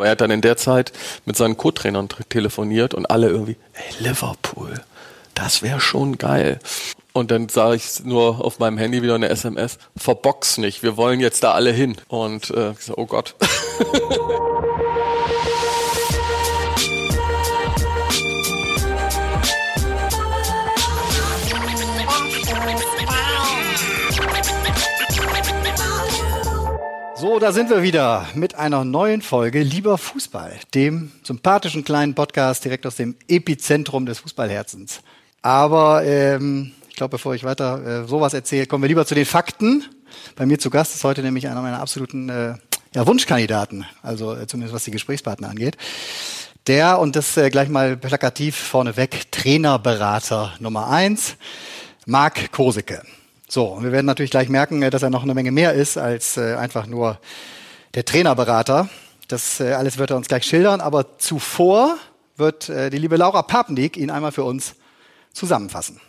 [0.00, 0.92] Aber er hat dann in der Zeit
[1.26, 4.80] mit seinen Co-Trainern telefoniert und alle irgendwie, ey, Liverpool,
[5.34, 6.58] das wäre schon geil.
[7.12, 11.20] Und dann sah ich nur auf meinem Handy wieder eine SMS, verbox nicht, wir wollen
[11.20, 11.96] jetzt da alle hin.
[12.08, 13.34] Und äh, ich so, oh Gott.
[27.20, 32.64] So, da sind wir wieder mit einer neuen Folge Lieber Fußball, dem sympathischen kleinen Podcast
[32.64, 35.02] direkt aus dem Epizentrum des Fußballherzens.
[35.42, 39.26] Aber ähm, ich glaube, bevor ich weiter äh, sowas erzähle, kommen wir lieber zu den
[39.26, 39.84] Fakten.
[40.34, 42.54] Bei mir zu Gast ist heute nämlich einer meiner absoluten äh,
[42.94, 45.76] ja, Wunschkandidaten, also äh, zumindest was die Gesprächspartner angeht.
[46.68, 51.36] Der, und das äh, gleich mal plakativ vorneweg, Trainerberater Nummer eins,
[52.06, 53.02] Marc Kosicke.
[53.52, 55.98] So, und wir werden natürlich gleich merken, äh, dass er noch eine Menge mehr ist
[55.98, 57.18] als äh, einfach nur
[57.94, 58.88] der Trainerberater.
[59.26, 61.96] Das äh, alles wird er uns gleich schildern, aber zuvor
[62.36, 64.76] wird die liebe Laura Papnik ihn einmal für uns
[65.32, 66.00] zusammenfassen.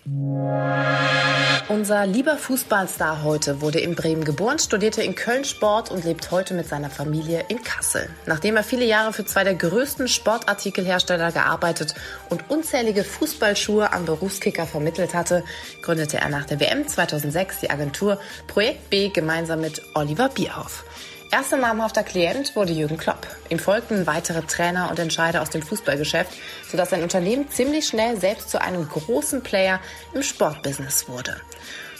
[1.70, 6.54] Unser lieber Fußballstar heute wurde in Bremen geboren, studierte in Köln Sport und lebt heute
[6.54, 8.10] mit seiner Familie in Kassel.
[8.26, 11.96] Nachdem er viele Jahre für zwei der größten Sportartikelhersteller gearbeitet
[12.30, 15.44] und unzählige Fußballschuhe an Berufskicker vermittelt hatte,
[15.82, 20.84] gründete er nach der WM 2006 die Agentur Projekt B gemeinsam mit Oliver Bierhoff.
[21.32, 23.26] Erster namhafter Klient wurde Jürgen Klopp.
[23.48, 26.34] Ihm folgten weitere Trainer und Entscheider aus dem Fußballgeschäft,
[26.70, 29.80] sodass sein Unternehmen ziemlich schnell selbst zu einem großen Player
[30.14, 31.40] im Sportbusiness wurde.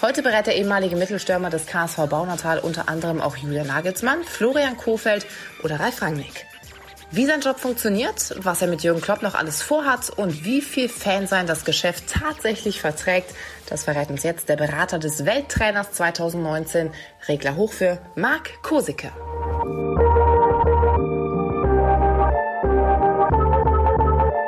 [0.02, 5.26] Heute berät der ehemalige Mittelstürmer des KSV Baunatal unter anderem auch Julian Nagelsmann, Florian Kofeld
[5.64, 6.46] oder Ralf Rangnick.
[7.14, 10.88] Wie sein Job funktioniert, was er mit Jürgen Klopp noch alles vorhat und wie viel
[10.88, 13.36] Fansein das Geschäft tatsächlich verträgt,
[13.68, 16.92] das verrät uns jetzt der Berater des Welttrainers 2019,
[17.28, 19.12] Regler hoch für Marc Kosicke.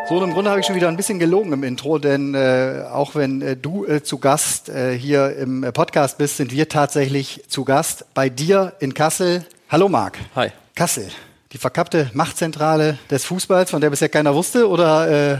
[0.07, 3.13] So, im Grunde habe ich schon wieder ein bisschen gelogen im Intro, denn äh, auch
[3.13, 7.43] wenn äh, du äh, zu Gast äh, hier im äh, Podcast bist, sind wir tatsächlich
[7.49, 9.45] zu Gast bei dir in Kassel.
[9.69, 10.17] Hallo Marc.
[10.33, 10.51] Hi.
[10.75, 11.07] Kassel
[11.53, 14.67] die verkappte Machtzentrale des Fußballs, von der bisher keiner wusste?
[14.67, 15.37] Oder äh,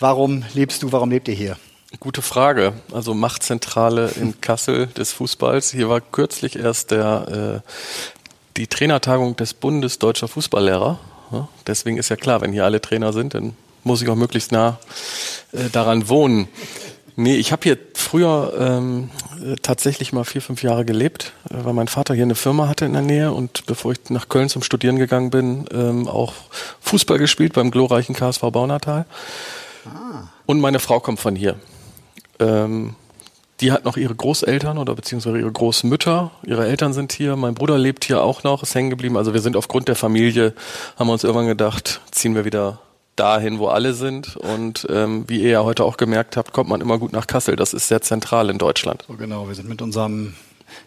[0.00, 1.56] warum lebst du, warum lebt ihr hier?
[2.00, 2.72] Gute Frage.
[2.90, 5.70] Also Machtzentrale in Kassel des Fußballs.
[5.70, 7.68] Hier war kürzlich erst der, äh,
[8.56, 10.98] die Trainertagung des Bundes Deutscher Fußballlehrer.
[11.32, 14.52] Ja, deswegen ist ja klar, wenn hier alle Trainer sind, dann muss ich auch möglichst
[14.52, 14.78] nah
[15.52, 16.48] äh, daran wohnen.
[17.14, 19.10] Nee, ich habe hier früher ähm,
[19.60, 22.94] tatsächlich mal vier, fünf Jahre gelebt, äh, weil mein Vater hier eine Firma hatte in
[22.94, 26.32] der Nähe und bevor ich nach Köln zum Studieren gegangen bin, ähm, auch
[26.80, 29.04] Fußball gespielt beim glorreichen KSV Baunatal.
[29.86, 30.28] Ah.
[30.46, 31.56] Und meine Frau kommt von hier.
[32.38, 32.94] Ähm,
[33.60, 36.32] die hat noch ihre Großeltern oder beziehungsweise ihre Großmütter.
[36.44, 37.36] Ihre Eltern sind hier.
[37.36, 39.16] Mein Bruder lebt hier auch noch, ist hängen geblieben.
[39.16, 40.54] Also wir sind aufgrund der Familie,
[40.98, 42.80] haben wir uns irgendwann gedacht, ziehen wir wieder
[43.16, 44.36] dahin, wo alle sind.
[44.36, 47.56] Und ähm, wie ihr ja heute auch gemerkt habt, kommt man immer gut nach Kassel.
[47.56, 49.04] Das ist sehr zentral in Deutschland.
[49.06, 50.34] So genau, wir sind mit unserem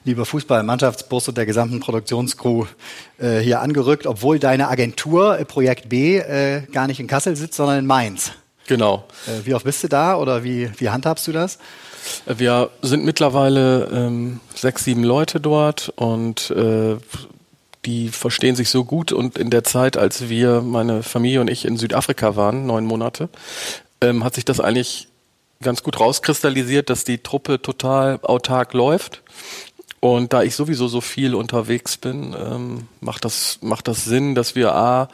[0.03, 2.66] lieber Fußball-Mannschaftsbus und der gesamten Produktionscrew
[3.18, 7.56] äh, hier angerückt, obwohl deine Agentur äh, Projekt B äh, gar nicht in Kassel sitzt,
[7.56, 8.31] sondern in Mainz.
[8.68, 9.06] Genau.
[9.28, 11.59] Äh, wie oft bist du da oder wie, wie handhabst du das?
[12.25, 16.97] Wir sind mittlerweile ähm, sechs, sieben Leute dort und äh,
[17.85, 21.66] die verstehen sich so gut und in der Zeit, als wir, meine Familie und ich
[21.66, 23.29] in Südafrika waren, neun Monate,
[24.01, 25.07] ähm, hat sich das eigentlich
[25.62, 29.22] ganz gut rauskristallisiert, dass die Truppe total autark läuft.
[30.13, 34.53] Und da ich sowieso so viel unterwegs bin, ähm, macht das macht das Sinn, dass
[34.53, 35.09] wir a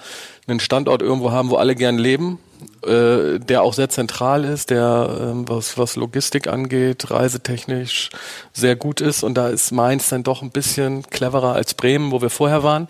[0.47, 2.39] einen Standort irgendwo haben, wo alle gern leben
[2.85, 8.09] äh, der auch sehr zentral ist, der äh, was, was Logistik angeht, reisetechnisch
[8.53, 9.23] sehr gut ist.
[9.23, 12.87] Und da ist Mainz dann doch ein bisschen cleverer als Bremen, wo wir vorher waren.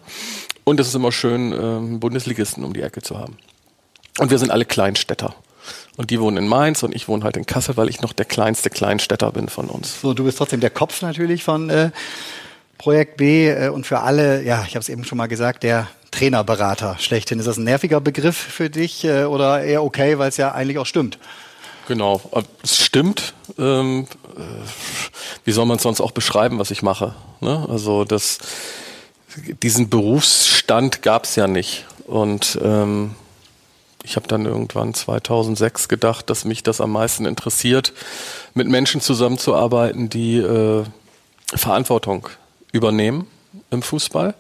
[0.64, 3.38] Und es ist immer schön, äh, Bundesligisten um die Ecke zu haben.
[4.18, 5.36] Und wir sind alle Kleinstädter.
[6.02, 8.26] Und die wohnen in Mainz und ich wohne halt in Kassel, weil ich noch der
[8.26, 10.02] kleinste Kleinstädter bin von uns.
[10.02, 11.92] So, du bist trotzdem der Kopf natürlich von äh,
[12.80, 15.88] Projekt B äh, und für alle, ja, ich habe es eben schon mal gesagt, der
[16.10, 17.38] Trainerberater schlechthin.
[17.38, 20.80] Ist das ein nerviger Begriff für dich äh, oder eher okay, weil es ja eigentlich
[20.80, 21.20] auch stimmt?
[21.88, 22.20] Genau,
[22.64, 23.36] es stimmt.
[23.60, 24.42] Ähm, äh,
[25.46, 27.14] wie soll man es sonst auch beschreiben, was ich mache?
[27.42, 27.68] Ne?
[27.70, 28.40] Also das,
[29.62, 31.86] diesen Berufsstand gab es ja nicht.
[32.08, 33.14] Und ähm,
[34.04, 37.94] ich habe dann irgendwann 2006 gedacht, dass mich das am meisten interessiert,
[38.54, 40.84] mit Menschen zusammenzuarbeiten, die äh,
[41.54, 42.28] Verantwortung
[42.72, 43.28] übernehmen
[43.70, 44.34] im Fußball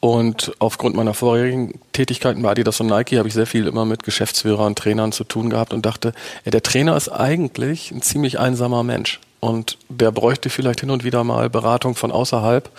[0.00, 4.02] und aufgrund meiner vorherigen Tätigkeiten bei Adidas und Nike habe ich sehr viel immer mit
[4.02, 8.82] Geschäftsführern, Trainern zu tun gehabt und dachte, ja, der Trainer ist eigentlich ein ziemlich einsamer
[8.82, 9.20] Mensch.
[9.40, 12.70] Und der bräuchte vielleicht hin und wieder mal Beratung von außerhalb,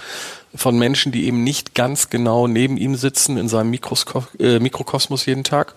[0.56, 5.26] von Menschen, die eben nicht ganz genau neben ihm sitzen in seinem Mikrosko äh, Mikrokosmos
[5.26, 5.74] jeden Tag.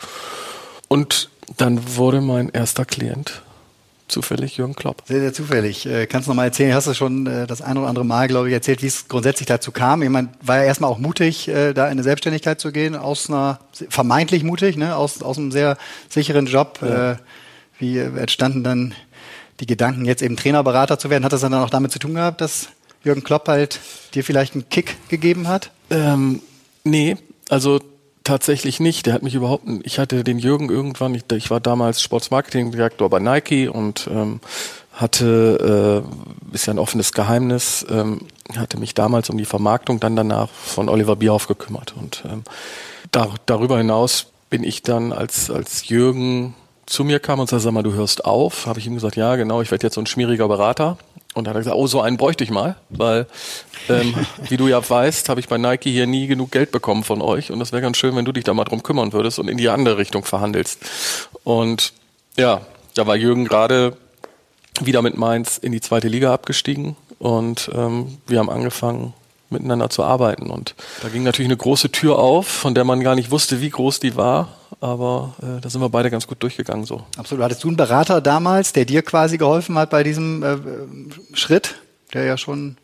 [0.89, 3.43] Und dann wurde mein erster Klient
[4.09, 5.03] zufällig Jürgen Klopp.
[5.07, 5.87] Sehr, sehr zufällig.
[5.87, 8.29] Äh, kannst du noch mal erzählen, hast du schon äh, das ein oder andere Mal,
[8.29, 10.03] glaube ich, erzählt, wie es grundsätzlich dazu kam?
[10.03, 13.29] Ich meine, war ja erstmal auch mutig, äh, da in eine Selbstständigkeit zu gehen, aus
[13.29, 15.77] einer, vermeintlich mutig, ne, aus, aus einem sehr
[16.09, 16.81] sicheren Job.
[16.83, 17.19] Ja.
[17.77, 18.95] Wie entstanden dann
[19.61, 21.25] die Gedanken, jetzt eben Trainerberater zu werden?
[21.25, 22.69] Hat das dann auch damit zu tun gehabt, dass
[23.03, 23.81] Jürgen Klopp halt
[24.15, 25.71] dir vielleicht einen Kick gegeben hat?
[25.91, 26.41] Ähm,
[26.85, 27.17] nee,
[27.49, 27.81] also
[28.25, 29.07] tatsächlich nicht.
[29.07, 33.21] Der hat mich überhaupt, ich hatte den Jürgen irgendwann, ich, ich war damals Sportsmarketing-Direktor bei
[33.21, 34.41] Nike und ähm,
[34.95, 36.05] hatte,
[36.53, 38.21] äh, ist ja ein offenes Geheimnis, ähm,
[38.57, 41.95] hatte mich damals um die Vermarktung dann danach von Oliver Bierhoff gekümmert.
[41.97, 42.45] Und ähm,
[43.11, 46.55] da, darüber hinaus bin ich dann als, als Jürgen
[46.87, 49.37] zu mir kam und sagte, sag mal, du hörst auf, habe ich ihm gesagt, ja
[49.37, 50.99] genau, ich werde jetzt so ein schmieriger Berater.
[51.35, 53.27] Und dann hat er gesagt, oh, so einen bräuchte ich mal, weil,
[53.89, 54.15] ähm,
[54.49, 57.51] wie du ja weißt, habe ich bei Nike hier nie genug Geld bekommen von euch.
[57.51, 59.57] Und das wäre ganz schön, wenn du dich da mal drum kümmern würdest und in
[59.57, 60.79] die andere Richtung verhandelst.
[61.43, 61.93] Und
[62.37, 62.61] ja,
[62.95, 63.97] da war Jürgen gerade
[64.81, 69.15] wieder mit Mainz in die zweite Liga abgestiegen und ähm, wir haben angefangen,
[69.55, 70.51] miteinander zu arbeiten.
[70.51, 73.71] Und da ging natürlich eine große Tür auf, von der man gar nicht wusste, wie
[73.71, 74.49] groß die war.
[74.81, 77.03] Aber äh, da sind wir beide ganz gut durchgegangen so.
[77.17, 77.43] Absolut.
[77.45, 80.57] Hattest du einen Berater damals, der dir quasi geholfen hat bei diesem äh,
[81.37, 81.77] Schritt,
[82.13, 82.77] der ja schon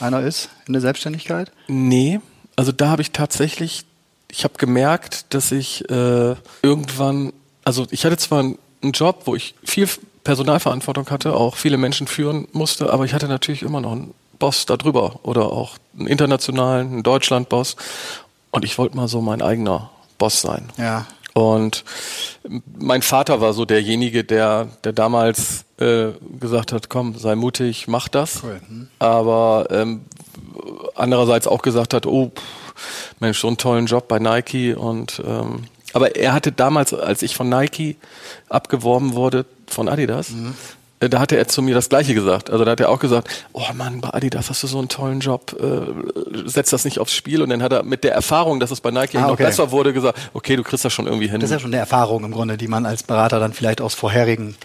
[0.00, 1.52] einer ist in der Selbstständigkeit?
[1.68, 2.20] Nee,
[2.56, 3.84] also da habe ich tatsächlich,
[4.30, 7.32] ich habe gemerkt, dass ich äh, irgendwann,
[7.64, 9.88] also ich hatte zwar einen Job, wo ich viel
[10.24, 14.66] Personalverantwortung hatte, auch viele Menschen führen musste, aber ich hatte natürlich immer noch einen Boss
[14.66, 17.76] darüber oder auch einen internationalen, einen Deutschland-Boss.
[18.50, 20.68] Und ich wollte mal so mein eigener Boss sein.
[20.76, 21.06] Ja.
[21.32, 21.84] Und
[22.76, 26.08] mein Vater war so derjenige, der, der damals äh,
[26.40, 28.42] gesagt hat, komm, sei mutig, mach das.
[28.42, 28.60] Cool.
[28.66, 28.88] Hm.
[28.98, 30.00] Aber ähm,
[30.96, 32.32] andererseits auch gesagt hat, oh,
[33.20, 34.74] Mensch, so einen tollen Job bei Nike.
[34.74, 37.96] Und ähm, aber er hatte damals, als ich von Nike
[38.48, 40.54] abgeworben wurde von Adidas, mhm.
[41.00, 42.50] Äh, da hatte er zu mir das Gleiche gesagt.
[42.50, 45.20] Also da hat er auch gesagt, oh Mann, bei Adidas hast du so einen tollen
[45.20, 47.42] Job, äh, setz das nicht aufs Spiel.
[47.42, 49.30] Und dann hat er mit der Erfahrung, dass es bei Nike ah, okay.
[49.30, 51.40] noch besser wurde, gesagt, okay, du kriegst das schon irgendwie hin.
[51.40, 53.94] Das ist ja schon eine Erfahrung im Grunde, die man als Berater dann vielleicht aus
[53.94, 54.56] vorherigen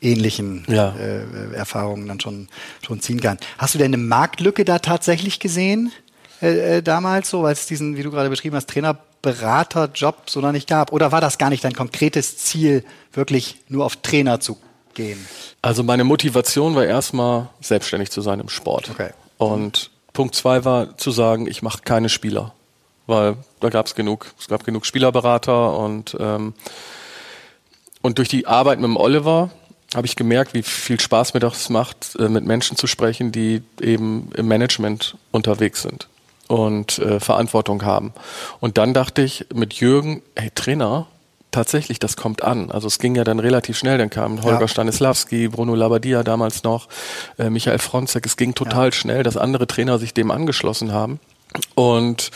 [0.00, 0.94] ähnlichen ja.
[0.96, 2.48] äh, Erfahrungen dann schon,
[2.84, 3.38] schon ziehen kann.
[3.56, 5.92] Hast du denn eine Marktlücke da tatsächlich gesehen
[6.40, 10.52] äh, äh damals, so weil es diesen, wie du gerade beschrieben hast, Trainerberaterjob so noch
[10.52, 10.92] nicht gab?
[10.92, 14.56] Oder war das gar nicht dein konkretes Ziel, wirklich nur auf Trainer zu
[14.98, 15.26] gehen?
[15.62, 18.90] Also meine Motivation war erstmal selbstständig zu sein im Sport.
[18.90, 19.10] Okay.
[19.38, 22.52] Und Punkt zwei war zu sagen, ich mache keine Spieler,
[23.06, 26.52] weil da gab es genug, es gab genug Spielerberater und ähm,
[28.02, 29.50] und durch die Arbeit mit dem Oliver
[29.94, 33.62] habe ich gemerkt, wie viel Spaß mir das macht, äh, mit Menschen zu sprechen, die
[33.80, 36.08] eben im Management unterwegs sind
[36.48, 38.12] und äh, Verantwortung haben.
[38.60, 41.06] Und dann dachte ich mit Jürgen, hey Trainer,
[41.50, 42.70] tatsächlich, das kommt an.
[42.70, 44.68] Also es ging ja dann relativ schnell, dann kamen Holger ja.
[44.68, 46.88] Stanislawski, Bruno Labbadia damals noch,
[47.38, 48.26] äh, Michael Fronzek.
[48.26, 48.92] Es ging total ja.
[48.92, 51.20] schnell, dass andere Trainer sich dem angeschlossen haben.
[51.74, 52.30] Und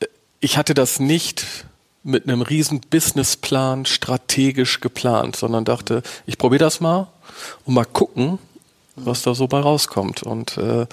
[0.00, 0.06] äh,
[0.40, 1.46] ich hatte das nicht
[2.02, 7.08] mit einem riesen Businessplan strategisch geplant, sondern dachte, ich probiere das mal
[7.64, 8.38] und mal gucken,
[8.94, 10.22] was da so bei rauskommt.
[10.22, 10.86] Und äh,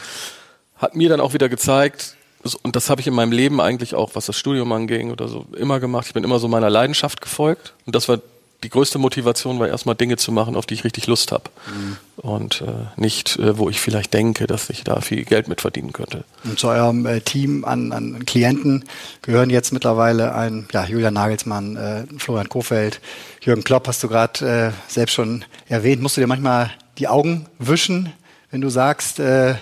[0.77, 2.15] hat mir dann auch wieder gezeigt,
[2.63, 5.45] und das habe ich in meinem Leben eigentlich auch, was das Studium anging oder so,
[5.57, 6.07] immer gemacht.
[6.07, 7.73] Ich bin immer so meiner Leidenschaft gefolgt.
[7.85, 8.19] Und das war
[8.63, 11.45] die größte Motivation, war erstmal Dinge zu machen, auf die ich richtig Lust habe.
[11.65, 11.97] Mhm.
[12.17, 15.93] Und äh, nicht, äh, wo ich vielleicht denke, dass ich da viel Geld mit verdienen
[15.93, 16.23] könnte.
[16.43, 18.85] Und zu eurem äh, Team an, an Klienten
[19.23, 23.01] gehören jetzt mittlerweile ein ja, Julian Nagelsmann, äh, Florian Kofeld,
[23.41, 26.01] Jürgen Klopp hast du gerade äh, selbst schon erwähnt.
[26.01, 26.69] Musst du dir manchmal
[26.99, 28.13] die Augen wischen,
[28.51, 29.55] wenn du sagst, äh,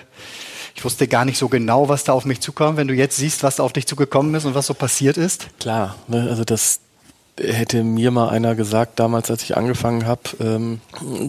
[0.80, 2.78] ich wusste gar nicht so genau, was da auf mich zukam.
[2.78, 5.48] Wenn du jetzt siehst, was da auf dich zugekommen ist und was so passiert ist.
[5.60, 6.80] Klar, ne, also das
[7.38, 10.80] hätte mir mal einer gesagt damals, als ich angefangen habe, ähm,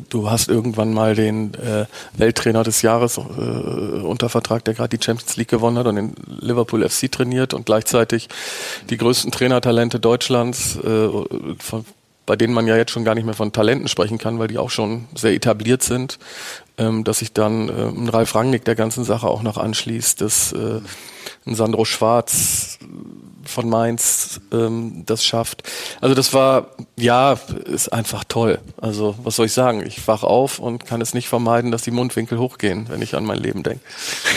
[0.10, 5.03] du hast irgendwann mal den äh, Welttrainer des Jahres äh, unter Vertrag, der gerade die
[5.03, 8.29] Champions League gewonnen hat und in Liverpool FC trainiert und gleichzeitig
[8.89, 11.10] die größten Trainertalente Deutschlands äh,
[11.60, 11.84] von
[12.25, 14.58] bei denen man ja jetzt schon gar nicht mehr von Talenten sprechen kann, weil die
[14.58, 16.20] auch schon sehr etabliert sind,
[16.81, 20.51] ähm, dass sich dann äh, ein Ralf Rangnick der ganzen Sache auch noch anschließt, dass
[20.53, 20.81] äh,
[21.45, 22.79] ein Sandro Schwarz
[23.45, 25.63] von Mainz ähm, das schafft.
[26.00, 28.59] Also das war, ja, ist einfach toll.
[28.79, 29.85] Also was soll ich sagen?
[29.85, 33.25] Ich wach auf und kann es nicht vermeiden, dass die Mundwinkel hochgehen, wenn ich an
[33.25, 33.81] mein Leben denke.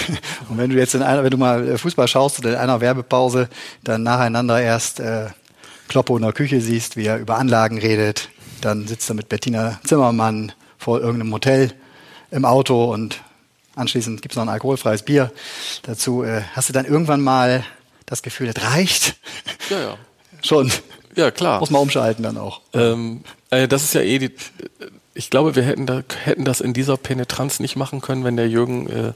[0.48, 3.48] Und wenn du jetzt in einer, wenn du mal Fußball schaust oder in einer Werbepause
[3.82, 5.26] dann nacheinander erst äh,
[5.88, 8.28] Kloppo in der Küche siehst, wie er über Anlagen redet.
[8.60, 11.74] Dann sitzt er mit Bettina Zimmermann vor irgendeinem Hotel
[12.34, 13.22] im Auto und
[13.76, 15.32] anschließend gibt es noch ein alkoholfreies Bier
[15.82, 16.22] dazu.
[16.24, 17.64] Äh, hast du dann irgendwann mal
[18.06, 19.16] das Gefühl, das reicht?
[19.70, 19.96] Ja, ja.
[20.42, 20.70] Schon.
[21.16, 21.60] Ja, klar.
[21.60, 22.60] Muss man umschalten dann auch.
[22.72, 24.32] Ähm, äh, das ist ja eh die,
[25.14, 28.48] ich glaube, wir hätten, da, hätten das in dieser Penetranz nicht machen können, wenn der
[28.48, 29.12] Jürgen äh,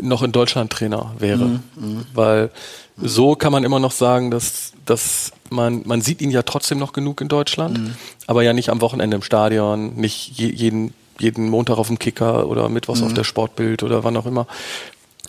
[0.00, 1.44] noch in Deutschland Trainer wäre.
[1.44, 2.06] Mhm, mhm.
[2.14, 2.50] Weil
[2.96, 6.92] so kann man immer noch sagen, dass, dass man, man sieht ihn ja trotzdem noch
[6.92, 7.94] genug in Deutschland, mhm.
[8.28, 12.46] aber ja nicht am Wochenende im Stadion, nicht je, jeden, jeden Montag auf dem Kicker
[12.46, 13.14] oder Mittwochs auf mhm.
[13.14, 14.46] der Sportbild oder wann auch immer.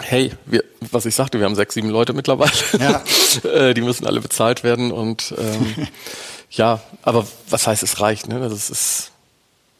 [0.02, 2.52] Hey, wir, was ich sagte, wir haben sechs, sieben Leute mittlerweile.
[2.80, 3.02] Ja.
[3.44, 5.88] Äh, die müssen alle bezahlt werden und ähm,
[6.50, 8.40] ja, aber was heißt, es reicht, ne?
[8.40, 9.12] Das ist,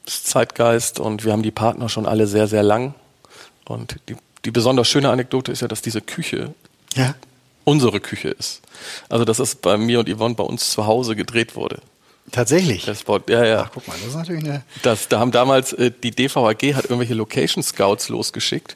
[0.06, 2.94] ist Zeitgeist und wir haben die Partner schon alle sehr, sehr lang.
[3.66, 6.54] Und die, die besonders schöne Anekdote ist ja, dass diese Küche
[6.96, 7.16] ja.
[7.64, 8.62] unsere Küche ist.
[9.10, 11.82] Also, dass es bei mir und Yvonne bei uns zu Hause gedreht wurde.
[12.32, 12.86] Tatsächlich.
[12.86, 13.64] Das Spot, ja, ja.
[13.66, 14.64] Ach, guck mal, das ist natürlich eine.
[14.84, 18.76] Das, da haben damals äh, die DVAG hat irgendwelche Location Scouts losgeschickt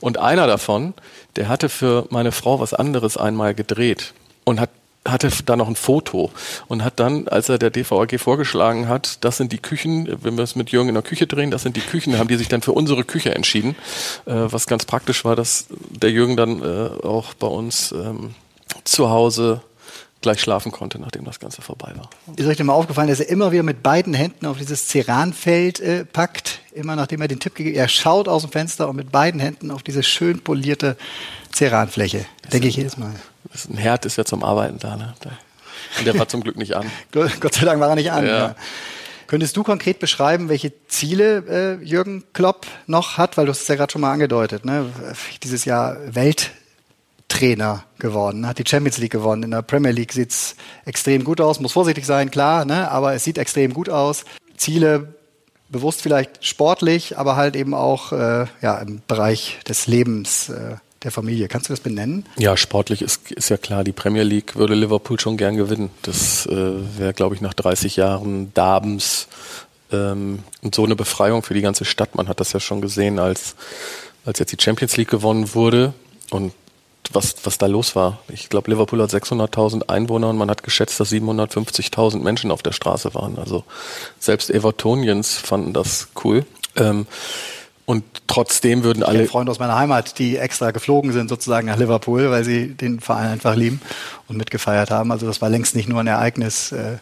[0.00, 0.94] und einer davon,
[1.36, 4.70] der hatte für meine Frau was anderes einmal gedreht und hat
[5.06, 6.30] hatte da noch ein Foto
[6.68, 10.44] und hat dann, als er der DVAG vorgeschlagen hat, das sind die Küchen, wenn wir
[10.44, 12.62] es mit Jürgen in der Küche drehen, das sind die Küchen, haben die sich dann
[12.62, 13.74] für unsere Küche entschieden,
[14.26, 18.36] äh, was ganz praktisch war, dass der Jürgen dann äh, auch bei uns ähm,
[18.84, 19.62] zu Hause
[20.22, 22.08] gleich schlafen konnte, nachdem das Ganze vorbei war.
[22.36, 25.80] Ist euch denn mal aufgefallen, dass er immer wieder mit beiden Händen auf dieses Ceranfeld
[25.80, 27.82] äh, packt, immer nachdem er den Tipp gegeben hat?
[27.82, 30.96] Er schaut aus dem Fenster und mit beiden Händen auf diese schön polierte
[31.54, 32.24] Ceranfläche.
[32.52, 33.12] Denke ich jedes Mal.
[33.68, 35.14] Ein Herd ist ja zum Arbeiten da, ne?
[35.98, 36.86] Und der war zum Glück nicht an.
[37.12, 38.26] Gott sei Dank war er nicht an.
[38.26, 38.38] Ja.
[38.38, 38.56] Ja.
[39.26, 43.36] Könntest du konkret beschreiben, welche Ziele äh, Jürgen Klopp noch hat?
[43.36, 44.64] Weil du hast es ja gerade schon mal angedeutet.
[44.64, 44.90] Ne?
[45.42, 46.50] Dieses Jahr Welt
[47.32, 49.44] Trainer geworden, hat die Champions League gewonnen.
[49.44, 52.90] In der Premier League sieht es extrem gut aus, muss vorsichtig sein, klar, ne?
[52.90, 54.26] aber es sieht extrem gut aus.
[54.58, 55.14] Ziele
[55.70, 61.10] bewusst vielleicht sportlich, aber halt eben auch äh, ja, im Bereich des Lebens äh, der
[61.10, 61.48] Familie.
[61.48, 62.26] Kannst du das benennen?
[62.36, 65.88] Ja, sportlich ist, ist ja klar, die Premier League würde Liverpool schon gern gewinnen.
[66.02, 69.28] Das äh, wäre, glaube ich, nach 30 Jahren Darbens
[69.90, 72.14] ähm, und so eine Befreiung für die ganze Stadt.
[72.14, 73.56] Man hat das ja schon gesehen, als,
[74.26, 75.94] als jetzt die Champions League gewonnen wurde.
[76.30, 76.52] Und
[77.14, 78.18] was, was da los war.
[78.28, 82.72] Ich glaube, Liverpool hat 600.000 Einwohner und man hat geschätzt, dass 750.000 Menschen auf der
[82.72, 83.38] Straße waren.
[83.38, 83.64] Also
[84.18, 86.44] selbst Evertonians fanden das cool.
[86.76, 87.06] Ähm,
[87.84, 89.24] und trotzdem würden alle.
[89.24, 93.00] Ich Freunde aus meiner Heimat, die extra geflogen sind sozusagen nach Liverpool, weil sie den
[93.00, 93.80] Verein einfach lieben
[94.28, 95.10] und mitgefeiert haben.
[95.10, 96.98] Also das war längst nicht nur ein Ereignis äh,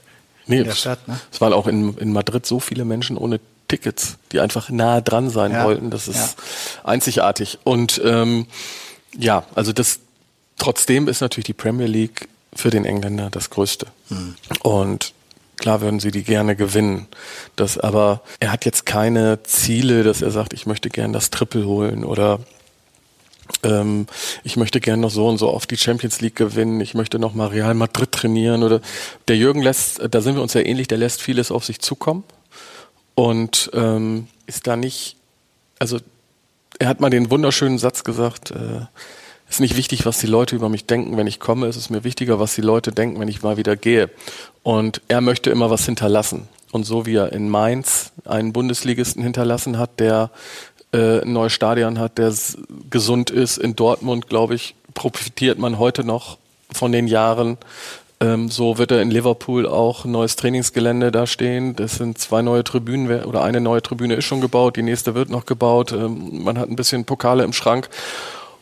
[0.47, 1.07] nee, in der Stadt.
[1.07, 1.21] Ne?
[1.31, 5.31] Es waren auch in, in Madrid so viele Menschen ohne Tickets, die einfach nah dran
[5.31, 5.90] sein ja, wollten.
[5.90, 6.85] Das ist ja.
[6.85, 7.59] einzigartig.
[7.62, 8.47] Und ähm,
[9.17, 10.00] ja, also das
[10.59, 13.87] trotzdem ist natürlich die Premier League für den Engländer das Größte.
[14.09, 14.35] Mhm.
[14.62, 15.12] Und
[15.57, 17.07] klar würden sie die gerne gewinnen.
[17.57, 21.67] Das aber er hat jetzt keine Ziele, dass er sagt, ich möchte gerne das Triple
[21.67, 22.40] holen oder
[23.62, 24.07] ähm,
[24.45, 27.35] ich möchte gerne noch so und so auf die Champions League gewinnen, ich möchte noch
[27.35, 28.81] mal Real Madrid trainieren oder
[29.29, 32.25] der Jürgen lässt, da sind wir uns ja ähnlich, der lässt vieles auf sich zukommen
[33.14, 35.17] und ähm, ist da nicht,
[35.79, 35.99] also
[36.81, 38.87] er hat mal den wunderschönen Satz gesagt, äh,
[39.49, 42.05] ist nicht wichtig, was die Leute über mich denken, wenn ich komme, es ist mir
[42.05, 44.09] wichtiger, was die Leute denken, wenn ich mal wieder gehe.
[44.63, 46.49] Und er möchte immer was hinterlassen.
[46.73, 50.31] Und so wie er in Mainz einen Bundesligisten hinterlassen hat, der
[50.93, 52.33] äh, ein neues Stadion hat, der
[52.89, 56.39] gesund ist, in Dortmund, glaube ich, profitiert man heute noch
[56.73, 57.59] von den Jahren
[58.21, 61.75] ähm, so wird er in Liverpool auch ein neues Trainingsgelände da stehen.
[61.75, 65.31] Das sind zwei neue Tribünen oder eine neue Tribüne ist schon gebaut, die nächste wird
[65.31, 65.93] noch gebaut.
[65.93, 67.89] Ähm, man hat ein bisschen Pokale im Schrank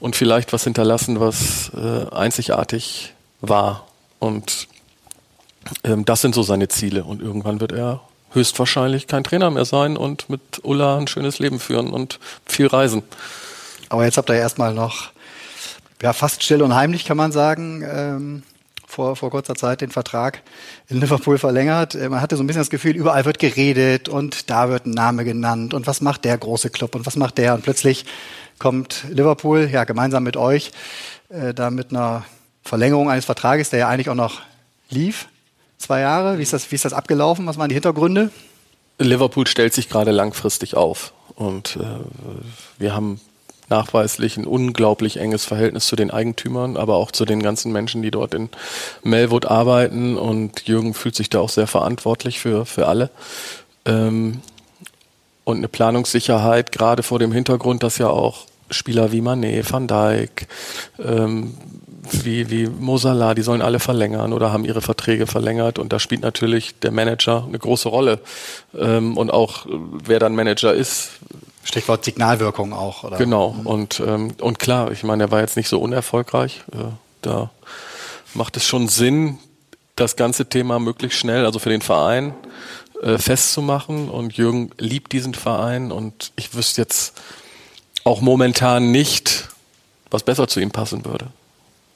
[0.00, 3.86] und vielleicht was hinterlassen, was äh, einzigartig war.
[4.20, 4.68] Und
[5.82, 7.04] ähm, das sind so seine Ziele.
[7.04, 8.00] Und irgendwann wird er
[8.30, 13.02] höchstwahrscheinlich kein Trainer mehr sein und mit Ulla ein schönes Leben führen und viel reisen.
[13.88, 15.10] Aber jetzt habt ihr erstmal noch
[16.00, 18.42] ja, fast still und heimlich, kann man sagen, ähm,
[18.88, 20.42] vor, vor kurzer Zeit den Vertrag
[20.88, 21.94] in Liverpool verlängert.
[21.94, 24.92] Äh, man hatte so ein bisschen das Gefühl, überall wird geredet und da wird ein
[24.92, 28.06] Name genannt und was macht der große Club und was macht der und plötzlich
[28.58, 30.72] kommt Liverpool ja gemeinsam mit euch
[31.28, 32.24] äh, da mit einer
[32.62, 34.40] Verlängerung eines Vertrages, der ja eigentlich auch noch
[34.90, 35.28] lief.
[35.76, 36.38] Zwei Jahre.
[36.38, 37.46] Wie ist das, wie ist das abgelaufen?
[37.46, 38.30] Was waren die Hintergründe?
[38.98, 41.84] Liverpool stellt sich gerade langfristig auf und äh,
[42.78, 43.20] wir haben
[43.70, 48.10] nachweislich ein unglaublich enges Verhältnis zu den Eigentümern, aber auch zu den ganzen Menschen, die
[48.10, 48.48] dort in
[49.02, 50.16] Melwood arbeiten.
[50.16, 53.10] Und Jürgen fühlt sich da auch sehr verantwortlich für, für alle.
[53.84, 54.40] Ähm,
[55.44, 60.46] und eine Planungssicherheit, gerade vor dem Hintergrund, dass ja auch Spieler wie Manet, Van Dijk,
[61.02, 61.54] ähm,
[62.10, 66.22] wie, wie Mosala, die sollen alle verlängern oder haben ihre Verträge verlängert und da spielt
[66.22, 68.20] natürlich der Manager eine große Rolle.
[68.78, 69.66] Ähm, und auch
[70.04, 71.12] wer dann Manager ist,
[71.64, 73.18] Stichwort Signalwirkung auch, oder?
[73.18, 73.52] Genau.
[73.52, 73.66] Mhm.
[73.66, 76.62] Und, ähm, und klar, ich meine, er war jetzt nicht so unerfolgreich.
[76.72, 77.50] Äh, da
[78.34, 79.38] macht es schon Sinn,
[79.96, 82.34] das ganze Thema möglichst schnell, also für den Verein,
[83.02, 84.08] äh, festzumachen.
[84.08, 87.14] Und Jürgen liebt diesen Verein und ich wüsste jetzt
[88.04, 89.48] auch momentan nicht,
[90.10, 91.28] was besser zu ihm passen würde.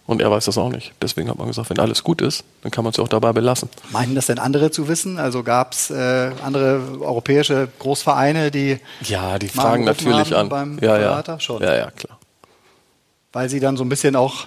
[0.05, 0.93] Und er weiß das auch nicht.
[1.01, 3.69] Deswegen hat man gesagt, wenn alles gut ist, dann kann man es auch dabei belassen.
[3.91, 5.19] Meinen das denn andere zu wissen?
[5.19, 8.79] Also gab es äh, andere europäische Großvereine, die.
[9.03, 10.49] Ja, die fragen natürlich an.
[10.49, 11.35] Beim ja, Berater?
[11.35, 11.41] ja.
[11.41, 11.63] Schon.
[11.63, 12.19] Ja, ja, klar.
[13.33, 14.47] Weil sie dann so ein bisschen auch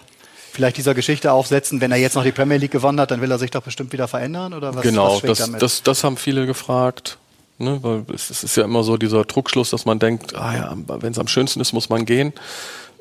[0.52, 3.32] vielleicht dieser Geschichte aufsetzen, wenn er jetzt noch die Premier League gewonnen hat, dann will
[3.32, 4.54] er sich doch bestimmt wieder verändern?
[4.54, 7.18] Oder was, genau, was das, das, das haben viele gefragt.
[7.58, 10.76] Ne, weil es, es, ist ja immer so dieser Druckschluss, dass man denkt, ah ja,
[10.76, 12.34] wenn es am schönsten ist, muss man gehen.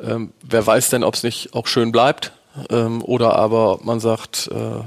[0.00, 2.32] Ähm, wer weiß denn, ob es nicht auch schön bleibt?
[2.70, 4.84] Ähm, oder aber man sagt, äh,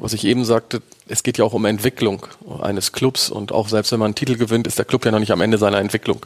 [0.00, 2.26] was ich eben sagte, es geht ja auch um Entwicklung
[2.60, 5.18] eines Clubs und auch selbst wenn man einen Titel gewinnt, ist der Club ja noch
[5.18, 6.24] nicht am Ende seiner Entwicklung.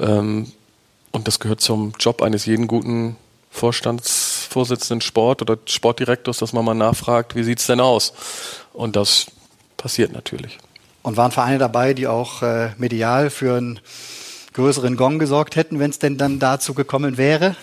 [0.00, 0.50] Ähm,
[1.12, 3.16] und das gehört zum Job eines jeden guten
[3.50, 8.12] Vorstandsvorsitzenden Sport oder Sportdirektors, dass man mal nachfragt, wie sieht's denn aus?
[8.72, 9.26] Und das
[9.76, 10.58] passiert natürlich.
[11.02, 13.80] Und waren Vereine dabei, die auch äh, medial für einen
[14.52, 17.56] größeren Gong gesorgt hätten, wenn es denn dann dazu gekommen wäre?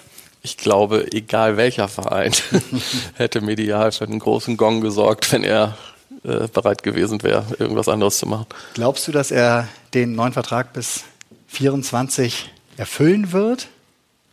[0.46, 2.32] Ich glaube, egal welcher Verein
[3.16, 5.76] hätte medial für einen großen Gong gesorgt, wenn er
[6.24, 8.46] äh, bereit gewesen wäre, irgendwas anderes zu machen.
[8.76, 11.04] Glaubst du, dass er den neuen Vertrag bis
[11.48, 13.70] 24 erfüllen wird?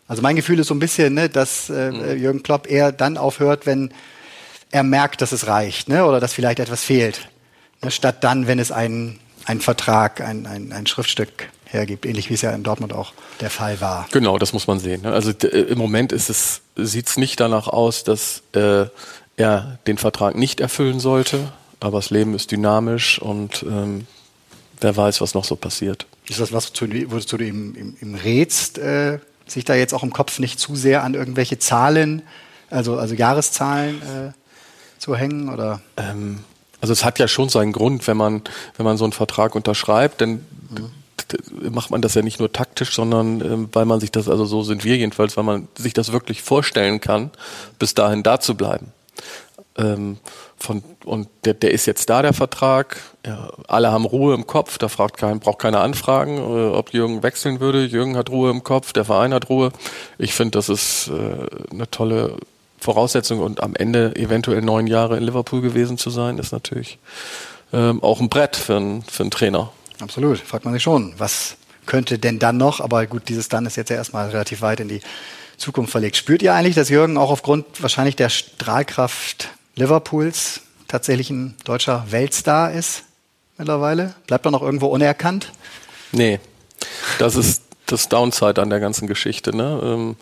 [0.07, 2.21] Also mein Gefühl ist so ein bisschen, ne, dass äh, mhm.
[2.21, 3.95] Jürgen Klopp eher dann aufhört, wenn
[4.71, 7.26] er merkt, dass es reicht, ne, oder dass vielleicht etwas fehlt,
[7.83, 12.34] ne, statt dann, wenn es einen, einen Vertrag, ein, ein, ein Schriftstück hergibt, ähnlich wie
[12.34, 14.06] es ja in Dortmund auch der Fall war.
[14.12, 15.02] Genau, das muss man sehen.
[15.02, 15.12] Ne?
[15.12, 18.86] Also im Moment ist es sieht es nicht danach aus, dass äh,
[19.36, 24.06] er den Vertrag nicht erfüllen sollte, aber das Leben ist dynamisch und ähm,
[24.80, 26.06] wer weiß, was noch so passiert.
[26.28, 30.12] Ist das was, wozu du ihm, ihm, ihm rätst, äh, sich da jetzt auch im
[30.12, 32.22] Kopf nicht zu sehr an irgendwelche Zahlen,
[32.70, 34.32] also, also Jahreszahlen äh,
[34.98, 35.48] zu hängen?
[35.48, 35.82] Oder?
[35.96, 36.44] Ähm,
[36.80, 38.42] also es hat ja schon seinen Grund, wenn man,
[38.76, 41.01] wenn man so einen Vertrag unterschreibt, denn mhm
[41.71, 44.62] macht man das ja nicht nur taktisch, sondern ähm, weil man sich das, also so
[44.62, 47.31] sind wir jedenfalls, weil man sich das wirklich vorstellen kann,
[47.79, 48.92] bis dahin da zu bleiben.
[49.77, 50.18] Ähm,
[50.59, 53.01] von, und der, der ist jetzt da, der Vertrag.
[53.27, 57.23] Ja, alle haben Ruhe im Kopf, da fragt kein, braucht keiner anfragen, äh, ob Jürgen
[57.23, 57.85] wechseln würde.
[57.85, 59.73] Jürgen hat Ruhe im Kopf, der Verein hat Ruhe.
[60.18, 62.37] Ich finde, das ist äh, eine tolle
[62.79, 66.99] Voraussetzung und am Ende eventuell neun Jahre in Liverpool gewesen zu sein, ist natürlich
[67.73, 69.73] ähm, auch ein Brett für, für einen Trainer.
[70.02, 73.76] Absolut, fragt man sich schon, was könnte denn dann noch, aber gut, dieses dann ist
[73.76, 75.00] jetzt ja erstmal relativ weit in die
[75.56, 76.16] Zukunft verlegt.
[76.16, 82.72] Spürt ihr eigentlich, dass Jürgen auch aufgrund wahrscheinlich der Strahlkraft Liverpools tatsächlich ein deutscher Weltstar
[82.72, 83.04] ist
[83.58, 84.14] mittlerweile?
[84.26, 85.52] Bleibt er noch irgendwo unerkannt?
[86.10, 86.40] Nee,
[87.18, 89.54] das ist das Downside an der ganzen Geschichte.
[89.56, 89.80] Ne?
[89.82, 90.16] Ähm,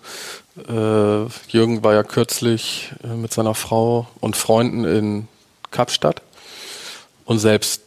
[0.69, 5.29] äh, Jürgen war ja kürzlich äh, mit seiner Frau und Freunden in
[5.71, 6.23] Kapstadt
[7.25, 7.83] und selbst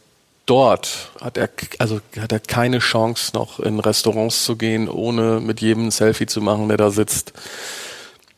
[0.45, 5.61] dort hat er, also hat er keine Chance noch in Restaurants zu gehen, ohne mit
[5.61, 7.33] jedem ein Selfie zu machen, der da sitzt.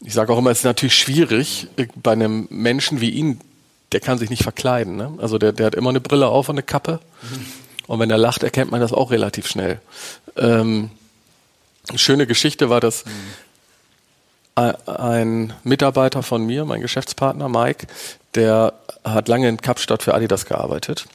[0.01, 3.39] Ich sage auch immer, es ist natürlich schwierig bei einem Menschen wie ihn,
[3.91, 4.97] der kann sich nicht verkleiden.
[4.97, 5.13] Ne?
[5.19, 6.99] Also der, der hat immer eine Brille auf und eine Kappe.
[7.21, 7.45] Mhm.
[7.87, 9.79] Und wenn er lacht, erkennt man das auch relativ schnell.
[10.37, 10.89] Ähm,
[11.95, 13.05] schöne Geschichte war, dass
[14.55, 14.73] mhm.
[14.85, 17.87] ein Mitarbeiter von mir, mein Geschäftspartner Mike,
[18.33, 21.07] der hat lange in Kapstadt für Adidas gearbeitet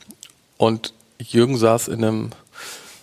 [0.60, 2.30] und Jürgen saß in einem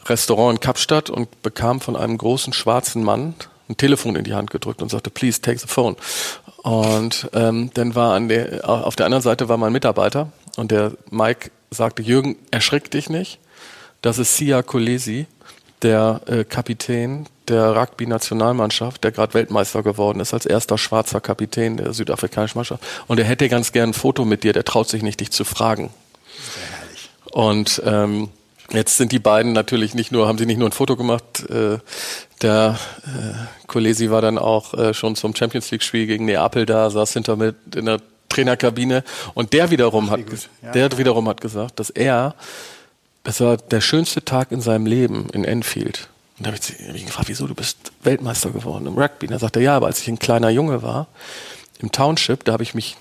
[0.06, 3.34] Restaurant in Kapstadt und bekam von einem großen schwarzen Mann
[3.68, 5.96] ein Telefon in die Hand gedrückt und sagte, please take the phone.
[6.58, 10.92] Und ähm, dann war an der, auf der anderen Seite war mein Mitarbeiter und der
[11.10, 13.40] Mike sagte, Jürgen, erschrick dich nicht.
[14.04, 15.26] Das ist Sia Kolesi,
[15.82, 21.94] der äh, Kapitän der Rugby-Nationalmannschaft, der gerade Weltmeister geworden ist, als erster schwarzer Kapitän der
[21.94, 22.84] südafrikanischen Mannschaft.
[23.08, 25.44] Und er hätte ganz gern ein Foto mit dir, der traut sich nicht, dich zu
[25.44, 25.90] fragen.
[27.38, 28.30] Und ähm,
[28.72, 31.78] jetzt sind die beiden natürlich nicht nur, haben sie nicht nur ein Foto gemacht, äh,
[32.42, 37.14] der äh, Kolesi war dann auch äh, schon zum Champions League-Spiel gegen Neapel da, saß
[37.14, 39.04] hinter mit in der Trainerkabine
[39.36, 40.22] und der wiederum hat,
[40.64, 40.72] ja.
[40.72, 42.34] der wiederum hat gesagt, dass er,
[43.24, 46.10] das war der schönste Tag in seinem Leben in Enfield.
[46.40, 49.28] Und da habe ich ihn gefragt, wieso, du bist Weltmeister geworden im Rugby.
[49.28, 51.06] Und er sagte, ja, aber als ich ein kleiner Junge war,
[51.78, 52.98] im Township, da habe ich mich,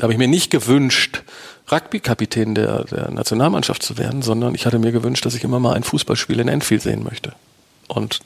[0.00, 1.24] da habe ich mir nicht gewünscht,
[1.70, 5.74] Rugby-Kapitän der, der Nationalmannschaft zu werden, sondern ich hatte mir gewünscht, dass ich immer mal
[5.74, 7.34] ein Fußballspiel in Enfield sehen möchte.
[7.86, 8.20] Und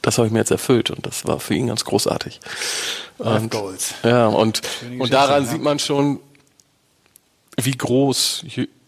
[0.00, 2.40] das habe ich mir jetzt erfüllt und das war für ihn ganz großartig.
[3.18, 3.52] Und,
[4.02, 4.62] Ja, und,
[4.98, 6.20] und daran sieht man schon,
[7.60, 8.46] wie groß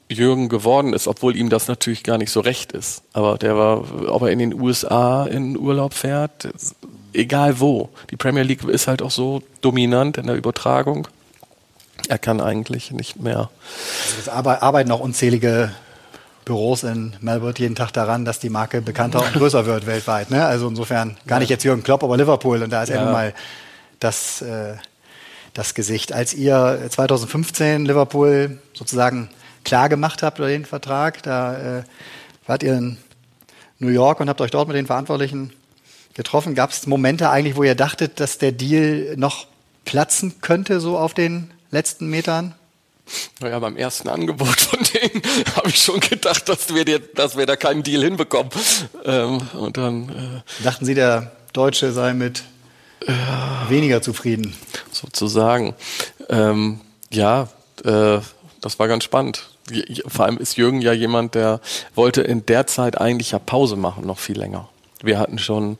[0.08, 3.02] Jürgen geworden ist, obwohl ihm das natürlich gar nicht so recht ist.
[3.12, 6.48] Aber der war, ob er in den USA in Urlaub fährt,
[7.12, 7.90] egal wo.
[8.10, 11.08] Die Premier League ist halt auch so dominant in der Übertragung.
[12.08, 13.50] Er kann eigentlich nicht mehr.
[14.04, 15.72] Also es arbeiten auch unzählige
[16.44, 20.30] Büros in Melbourne jeden Tag daran, dass die Marke bekannter und größer wird weltweit.
[20.30, 20.44] Ne?
[20.44, 22.62] Also insofern gar nicht jetzt Jürgen Klopp, aber Liverpool.
[22.62, 22.96] Und da ist ja.
[22.96, 23.34] er nun mal
[24.00, 24.74] das, äh,
[25.54, 26.12] das Gesicht.
[26.12, 29.30] Als ihr 2015 Liverpool sozusagen
[29.64, 31.82] klar gemacht habt oder den Vertrag, da äh,
[32.46, 32.96] wart ihr in
[33.78, 35.52] New York und habt euch dort mit den Verantwortlichen
[36.14, 36.54] getroffen.
[36.54, 39.46] Gab es Momente eigentlich, wo ihr dachtet, dass der Deal noch
[39.84, 42.54] platzen könnte, so auf den letzten Metern?
[43.40, 45.22] Naja, beim ersten Angebot von denen
[45.56, 48.50] habe ich schon gedacht, dass wir, dir, dass wir da keinen Deal hinbekommen.
[49.04, 52.44] Ähm, und dann äh, dachten Sie, der Deutsche sei mit
[53.00, 53.12] äh,
[53.68, 54.54] weniger zufrieden?
[54.92, 55.74] Sozusagen.
[56.28, 56.80] Ähm,
[57.10, 57.48] ja,
[57.84, 58.20] äh,
[58.60, 59.48] das war ganz spannend.
[60.06, 61.60] Vor allem ist Jürgen ja jemand, der
[61.94, 64.68] wollte in der Zeit eigentlich ja Pause machen, noch viel länger.
[65.02, 65.78] Wir hatten schon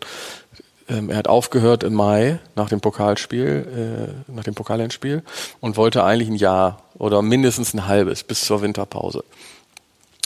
[0.93, 5.23] ähm, er hat aufgehört im Mai nach dem Pokalspiel, äh, nach dem Pokalendspiel
[5.61, 9.25] und wollte eigentlich ein Jahr oder mindestens ein halbes bis zur Winterpause.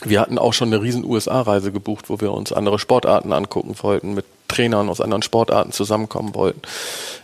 [0.05, 4.15] Wir hatten auch schon eine riesen USA-Reise gebucht, wo wir uns andere Sportarten angucken wollten,
[4.15, 6.61] mit Trainern aus anderen Sportarten zusammenkommen wollten.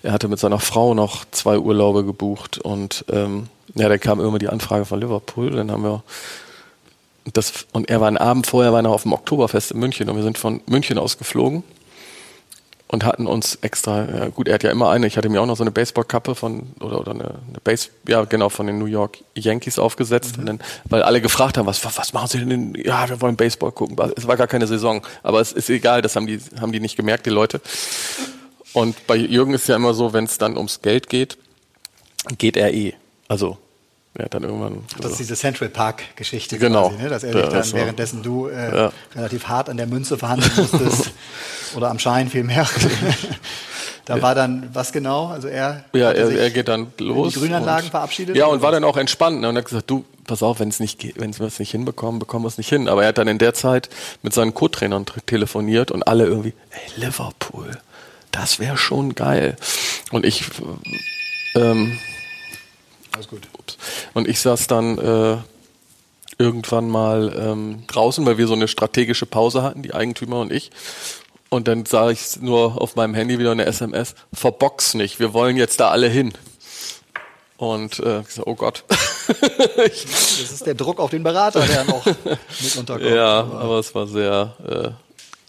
[0.03, 4.39] Er hatte mit seiner Frau noch zwei Urlaube gebucht und ähm, ja, da kam immer
[4.39, 5.51] die Anfrage von Liverpool.
[5.51, 6.03] Dann haben wir
[7.33, 10.17] das und er war einen Abend vorher war er auf dem Oktoberfest in München und
[10.17, 11.63] wir sind von München aus geflogen
[12.93, 15.47] und hatten uns extra, ja gut, er hat ja immer eine, ich hatte mir auch
[15.47, 18.85] noch so eine Baseballkappe von, oder, oder eine, eine Base, ja genau, von den New
[18.85, 20.47] York Yankees aufgesetzt, mhm.
[20.47, 22.75] dann, weil alle gefragt haben, was, was machen sie denn?
[22.75, 23.97] Ja, wir wollen Baseball gucken.
[24.15, 26.97] Es war gar keine Saison, aber es ist egal, das haben die, haben die nicht
[26.97, 27.63] gemerkt, die Leute.
[28.75, 31.39] Und bei Jürgen ist ja immer so, wenn es dann ums Geld geht,
[32.37, 32.93] geht er eh.
[33.27, 33.57] Also
[34.19, 34.85] ja, dann irgendwann.
[35.01, 36.91] Das ist diese Central Park-Geschichte, genau.
[36.91, 37.09] Quasi, ne?
[37.09, 38.93] dass er dich dann, währenddessen du äh, ja.
[39.17, 41.13] relativ hart an der Münze verhandeln musstest
[41.77, 42.69] oder am Schein vielmehr.
[44.05, 44.23] da ja.
[44.23, 45.29] war dann was genau?
[45.29, 47.33] Also er, ja, er, er geht dann los.
[47.33, 48.37] Die Grünanlagen und, verabschiedet.
[48.37, 49.49] Ja, und war dann auch entspannt ne?
[49.49, 52.19] und hat gesagt, du, pass auf, wenn es nicht geht, wenn wir es nicht hinbekommen,
[52.19, 52.89] bekommen wir es nicht hin.
[52.89, 53.89] Aber er hat dann in der Zeit
[54.21, 57.71] mit seinen Co-Trainern telefoniert und alle irgendwie, ey, Liverpool,
[58.31, 59.57] das wäre schon geil.
[60.11, 60.45] Und ich
[61.55, 61.99] ähm,
[63.13, 63.49] alles gut.
[63.59, 63.77] Ups.
[64.15, 65.37] Und ich saß dann äh,
[66.39, 70.71] irgendwann mal ähm, draußen, weil wir so eine strategische Pause hatten, die Eigentümer und ich.
[71.49, 75.57] Und dann sah ich nur auf meinem Handy wieder eine SMS, verbox nicht, wir wollen
[75.57, 76.33] jetzt da alle hin.
[77.59, 78.85] Und äh, ich so, oh Gott.
[79.29, 83.09] das ist der Druck auf den Berater, der noch mit unterkommt.
[83.09, 84.91] Ja, aber, aber es war sehr, äh,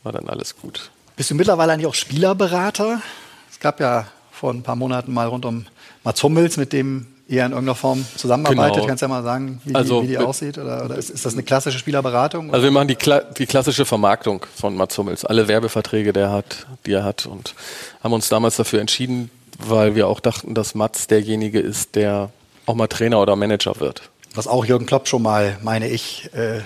[0.04, 0.92] war dann alles gut.
[1.16, 3.02] Bist du mittlerweile eigentlich auch Spielerberater?
[3.50, 5.66] Es gab ja vor ein paar Monaten mal rund um
[6.04, 8.76] Mats Hummels, mit dem ihr in irgendeiner Form zusammenarbeitet?
[8.76, 8.88] Genau.
[8.88, 10.58] Kannst du ja mal sagen, wie, also, die, wie die aussieht?
[10.58, 12.54] Oder, oder ist, ist, das eine klassische Spielerberatung?
[12.54, 15.26] Also wir machen die, Kla die klassische Vermarktung von Mats Hummels.
[15.26, 17.26] Alle Werbeverträge, der hat, die er hat.
[17.26, 17.56] Und
[18.04, 22.30] haben uns damals dafür entschieden, weil wir auch dachten, dass Mats derjenige ist, der
[22.66, 24.04] auch mal Trainer oder Manager wird.
[24.36, 26.62] Was auch Jürgen Klopp schon mal, meine ich, äh,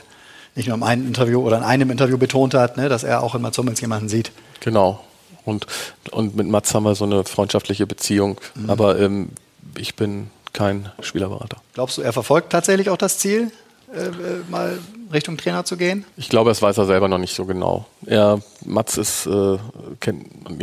[0.56, 3.36] nicht nur in einem Interview oder in einem Interview betont hat, ne, dass er auch
[3.36, 4.32] in Mats Hummels jemanden sieht.
[4.62, 5.04] Genau.
[5.46, 5.68] Und,
[6.12, 8.40] und mit Mats haben wir so eine freundschaftliche Beziehung.
[8.56, 8.70] Mhm.
[8.70, 9.30] Aber ähm,
[9.78, 11.58] ich bin kein Spielerberater.
[11.76, 13.52] Glaubst du, er verfolgt tatsächlich auch das Ziel,
[13.94, 14.12] äh, äh,
[14.50, 14.80] mal
[15.14, 16.04] Richtung Trainer zu gehen?
[16.18, 17.86] Ich glaube, das weiß er selber noch nicht so genau.
[18.08, 19.58] Er, Mats ist äh,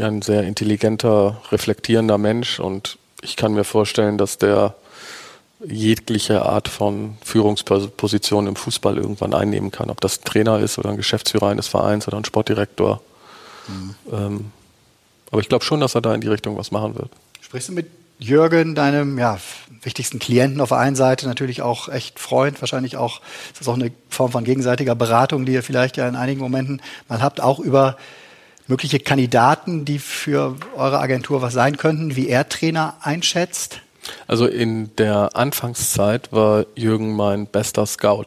[0.02, 4.74] ein sehr intelligenter, reflektierender Mensch und ich kann mir vorstellen, dass der
[5.64, 9.90] jegliche Art von Führungsposition im Fußball irgendwann einnehmen kann.
[9.90, 13.00] Ob das ein Trainer ist oder ein Geschäftsführer eines Vereins oder ein Sportdirektor.
[13.68, 13.94] Mhm.
[14.12, 14.52] Ähm,
[15.30, 17.10] aber ich glaube schon, dass er da in die Richtung was machen wird.
[17.40, 17.86] Sprichst du mit
[18.18, 19.38] Jürgen, deinem ja,
[19.82, 23.20] wichtigsten Klienten auf der einen Seite, natürlich auch echt Freund, wahrscheinlich auch,
[23.52, 26.80] ist das auch eine Form von gegenseitiger Beratung, die ihr vielleicht ja in einigen Momenten
[27.08, 27.96] mal habt, auch über
[28.66, 33.80] mögliche Kandidaten, die für eure Agentur was sein könnten, wie er Trainer einschätzt?
[34.26, 38.26] Also in der Anfangszeit war Jürgen mein bester Scout.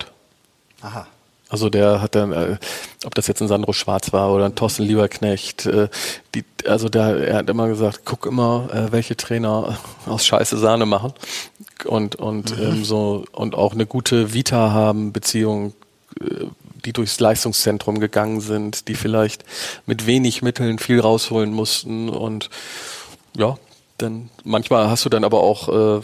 [0.81, 1.07] Aha.
[1.49, 2.57] Also der hat dann, äh,
[3.05, 5.87] ob das jetzt ein Sandro Schwarz war oder ein Thorsten Lieberknecht, äh,
[6.35, 10.85] die, also der, er hat immer gesagt, guck immer, äh, welche Trainer aus Scheiße Sahne
[10.85, 11.13] machen
[11.85, 12.63] und und mhm.
[12.63, 15.73] ähm, so und auch eine gute Vita haben, Beziehung,
[16.19, 16.45] äh,
[16.83, 19.45] die durchs Leistungszentrum gegangen sind, die vielleicht
[19.85, 22.49] mit wenig Mitteln viel rausholen mussten und
[23.37, 23.57] ja,
[23.97, 26.01] dann manchmal hast du dann aber auch äh,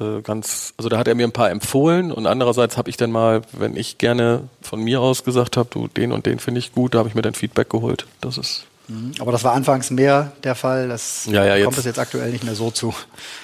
[0.00, 3.12] äh, ganz, also da hat er mir ein paar empfohlen und andererseits habe ich dann
[3.12, 6.72] mal, wenn ich gerne von mir aus gesagt habe, du den und den finde ich
[6.72, 8.06] gut, da habe ich mir dann Feedback geholt.
[8.20, 9.12] Das ist mhm.
[9.20, 10.88] aber das war anfangs mehr der Fall.
[10.88, 12.94] Das ja, ja, kommt es jetzt aktuell nicht mehr so zu.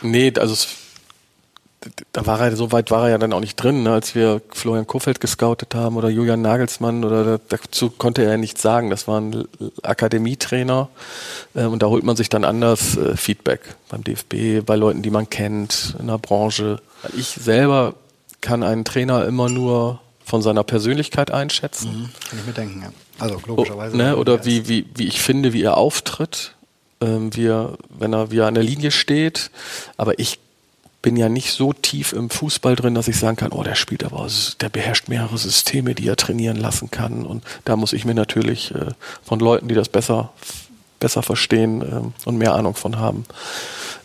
[0.03, 0.69] Nee, also es,
[2.13, 3.93] da war er, so weit war er ja dann auch nicht drin, ne?
[3.93, 8.61] als wir Florian Kofeld gescoutet haben oder Julian Nagelsmann oder dazu konnte er ja nichts
[8.61, 8.91] sagen.
[8.91, 9.49] Das waren
[9.83, 10.89] Akademietrainer
[11.55, 15.11] äh, und da holt man sich dann anders äh, Feedback beim DFB, bei Leuten, die
[15.11, 16.81] man kennt, in der Branche.
[17.17, 17.95] Ich selber
[18.43, 21.91] kann einen Trainer immer nur von seiner Persönlichkeit einschätzen.
[21.91, 22.93] Mhm, kann ich mir denken, ja.
[23.19, 23.95] Also logischerweise.
[23.95, 24.17] Oh, ne?
[24.17, 26.55] Oder wie, wie, wie ich finde, wie er auftritt,
[27.01, 29.51] ähm, wie er, wenn er, wie er an der Linie steht.
[29.97, 30.39] Aber ich
[31.03, 34.05] bin ja nicht so tief im Fußball drin, dass ich sagen kann, oh, der spielt
[34.05, 34.27] aber,
[34.61, 37.25] der beherrscht mehrere Systeme, die er trainieren lassen kann.
[37.25, 38.89] Und da muss ich mir natürlich äh,
[39.25, 40.33] von Leuten, die das besser,
[40.99, 43.25] besser verstehen äh, und mehr Ahnung von haben,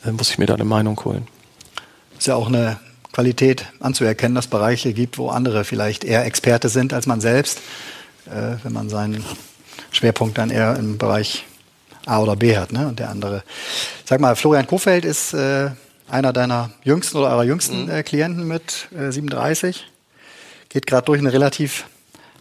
[0.05, 1.27] äh, muss ich mir da eine Meinung holen.
[2.17, 2.79] Ist ja auch eine
[3.11, 7.59] Qualität anzuerkennen, dass Bereiche gibt, wo andere vielleicht eher Experte sind als man selbst,
[8.27, 9.25] äh, wenn man seinen
[9.91, 11.45] Schwerpunkt dann eher im Bereich
[12.05, 12.87] A oder B hat, ne?
[12.87, 13.43] Und der andere.
[14.05, 15.71] Sag mal, Florian Kofeld ist äh,
[16.09, 17.91] einer deiner jüngsten oder eurer jüngsten mhm.
[17.91, 19.87] äh, Klienten mit äh, 37.
[20.69, 21.85] Geht gerade durch eine relativ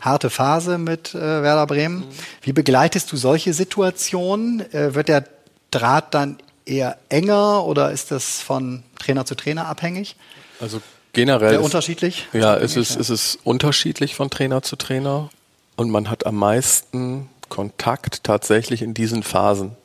[0.00, 2.00] harte Phase mit äh, Werder Bremen.
[2.00, 2.04] Mhm.
[2.42, 4.60] Wie begleitest du solche Situationen?
[4.72, 5.24] Äh, wird der
[5.70, 10.16] Draht dann eher enger oder ist das von Trainer zu Trainer abhängig?
[10.60, 10.80] Also
[11.12, 11.50] generell.
[11.50, 12.28] Sehr unterschiedlich?
[12.32, 13.00] Ja, es ist, ja.
[13.00, 15.30] es ist unterschiedlich von Trainer zu Trainer
[15.76, 19.76] und man hat am meisten Kontakt tatsächlich in diesen Phasen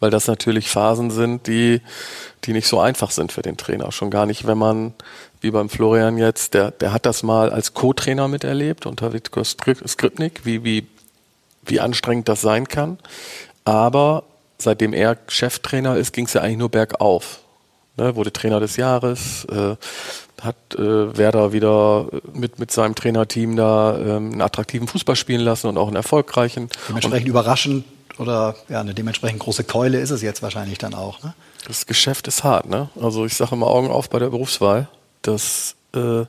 [0.00, 1.80] weil das natürlich Phasen sind, die,
[2.44, 3.90] die nicht so einfach sind für den Trainer.
[3.92, 4.94] Schon gar nicht, wenn man,
[5.40, 10.44] wie beim Florian jetzt, der, der hat das mal als Co-Trainer miterlebt unter Vitko Skripnik,
[10.44, 10.86] wie, wie,
[11.64, 12.98] wie anstrengend das sein kann.
[13.64, 14.24] Aber
[14.58, 17.40] seitdem er Cheftrainer ist, ging es ja eigentlich nur bergauf.
[17.96, 19.74] Ne, wurde Trainer des Jahres, äh,
[20.40, 25.66] hat äh, Werder wieder mit, mit seinem Trainerteam da ähm, einen attraktiven Fußball spielen lassen
[25.66, 26.68] und auch einen erfolgreichen.
[26.88, 27.84] Dementsprechend und, überraschend
[28.18, 31.22] oder ja, eine dementsprechend große Keule ist es jetzt wahrscheinlich dann auch.
[31.22, 31.34] Ne?
[31.66, 32.88] Das Geschäft ist hart, ne?
[33.00, 34.88] Also ich sage immer Augen auf bei der Berufswahl.
[35.22, 36.24] Das, äh,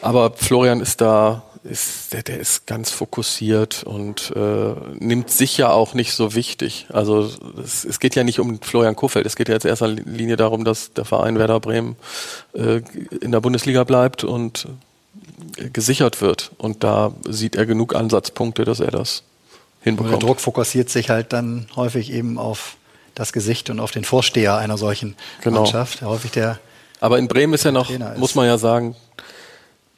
[0.00, 5.70] aber Florian ist da, ist, der, der ist ganz fokussiert und äh, nimmt sich ja
[5.70, 6.86] auch nicht so wichtig.
[6.90, 7.30] Also
[7.62, 10.64] es, es geht ja nicht um Florian Kofeld, es geht ja jetzt erster Linie darum,
[10.64, 11.96] dass der Verein Werder Bremen
[12.54, 12.80] äh,
[13.20, 14.68] in der Bundesliga bleibt und
[15.72, 16.52] gesichert wird.
[16.58, 19.22] Und da sieht er genug Ansatzpunkte, dass er das
[19.82, 20.12] hinbekommt.
[20.12, 22.76] der Druck fokussiert sich halt dann häufig eben auf
[23.14, 25.62] das Gesicht und auf den Vorsteher einer solchen genau.
[25.62, 26.02] Mannschaft.
[26.02, 26.58] Häufig der
[27.00, 28.18] Aber in Bremen ist ja noch, ist.
[28.18, 28.94] muss man ja sagen,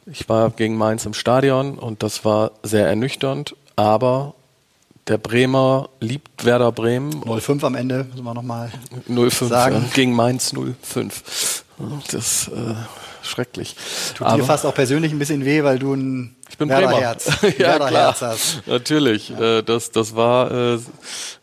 [0.07, 4.35] ich war gegen Mainz im Stadion und das war sehr ernüchternd, aber
[5.09, 7.13] der Bremer liebt Werder Bremen.
[7.25, 8.71] 0-5 am Ende, müssen wir nochmal
[9.09, 9.91] 0-5 sagen.
[9.95, 11.13] gegen Mainz 0-5.
[12.13, 12.75] Das äh,
[13.23, 13.77] schrecklich.
[14.17, 17.01] Tut aber dir fast auch persönlich ein bisschen weh, weil du ein ich bin Bremer.
[17.01, 17.31] Herz.
[17.59, 18.15] ja, klar.
[18.21, 18.67] Hast.
[18.67, 19.31] Natürlich.
[19.31, 19.59] Ja.
[19.59, 20.79] Äh, das, das war, äh,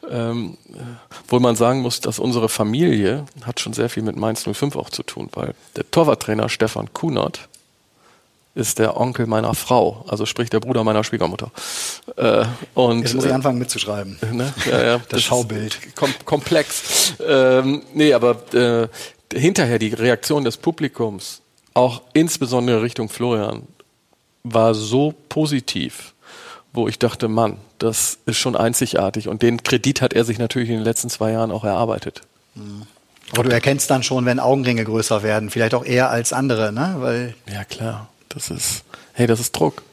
[0.09, 0.57] ähm,
[1.27, 4.91] wo man sagen muss, dass unsere Familie hat schon sehr viel mit Mainz 05 auch
[4.91, 7.49] zu tun, weil der Torwarttrainer Stefan Kunert
[8.55, 11.51] ist der Onkel meiner Frau, also sprich der Bruder meiner Schwiegermutter.
[12.15, 14.19] Äh, und, Jetzt muss ich äh, anfangen mitzuschreiben.
[14.31, 14.53] Ne?
[14.69, 15.95] Ja, ja, das, das Schaubild.
[15.95, 17.15] Kom komplex.
[17.25, 18.87] Ähm, nee, aber äh,
[19.33, 21.41] hinterher die Reaktion des Publikums,
[21.79, 23.63] auch insbesondere Richtung Florian,
[24.43, 26.13] war so positiv,
[26.73, 29.27] wo ich dachte, Mann, das ist schon einzigartig.
[29.27, 32.21] Und den Kredit hat er sich natürlich in den letzten zwei Jahren auch erarbeitet.
[32.55, 32.83] Mhm.
[33.31, 36.95] Aber du erkennst dann schon, wenn Augenringe größer werden, vielleicht auch eher als andere, ne?
[36.97, 39.83] Weil ja klar, das ist, hey, das ist Druck.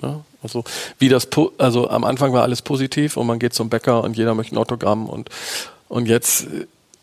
[0.00, 0.20] Ne?
[0.42, 0.64] Also
[0.98, 4.34] wie das, also am Anfang war alles positiv und man geht zum Bäcker und jeder
[4.34, 5.30] möchte ein Autogramm und
[5.88, 6.46] und jetzt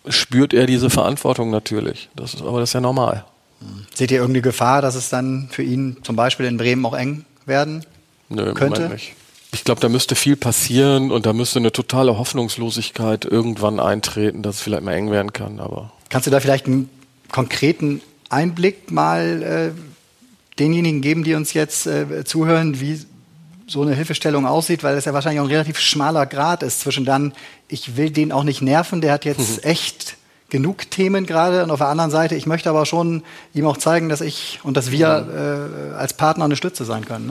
[0.08, 2.10] spürt er diese Verantwortung natürlich.
[2.16, 3.24] Das ist, aber das ist ja normal.
[3.94, 7.26] Seht ihr irgendeine Gefahr, dass es dann für ihn zum Beispiel in Bremen auch eng
[7.46, 7.86] werden
[8.30, 8.82] Nö, könnte?
[8.82, 9.16] Moment nicht.
[9.52, 14.58] Ich glaube, da müsste viel passieren und da müsste eine totale Hoffnungslosigkeit irgendwann eintreten, dass
[14.58, 15.60] es vielleicht mal eng werden kann.
[15.60, 16.90] Aber kannst du da vielleicht einen
[17.32, 23.02] konkreten Einblick mal äh, denjenigen geben, die uns jetzt äh, zuhören, wie
[23.66, 27.06] so eine Hilfestellung aussieht, weil es ja wahrscheinlich auch ein relativ schmaler Grad ist zwischen
[27.06, 27.34] dann,
[27.68, 30.18] ich will den auch nicht nerven, der hat jetzt echt
[30.50, 31.64] genug Themen gerade.
[31.64, 34.78] Und auf der anderen Seite, ich möchte aber schon ihm auch zeigen, dass ich und
[34.78, 37.28] dass wir äh, als Partner eine Stütze sein können.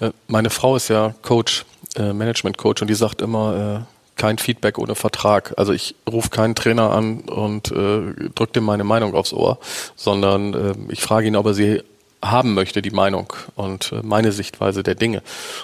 [0.00, 0.08] Ne?
[0.08, 1.64] Äh, meine Frau ist ja Coach,
[1.96, 5.54] äh, Management-Coach und die sagt immer, äh, kein Feedback ohne Vertrag.
[5.56, 9.58] Also ich rufe keinen Trainer an und äh, drücke dem meine Meinung aufs Ohr,
[9.96, 11.82] sondern äh, ich frage ihn, ob er sie
[12.20, 15.22] haben möchte, die Meinung und meine Sichtweise der Dinge.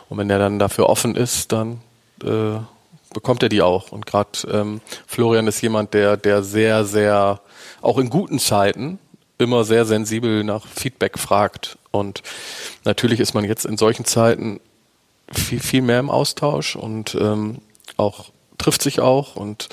[0.09, 1.80] Und wenn er dann dafür offen ist, dann
[3.14, 3.92] bekommt er die auch.
[3.92, 7.40] Und gerade ähm, Florian ist jemand, der, der sehr, sehr,
[7.81, 8.98] auch in guten Zeiten,
[9.38, 11.79] immer sehr sensibel nach Feedback fragt.
[11.90, 12.22] Und
[12.85, 14.61] natürlich ist man jetzt in solchen Zeiten
[15.33, 17.59] viel, viel mehr im Austausch und ähm,
[17.96, 18.27] auch
[18.59, 19.68] trifft sich auch und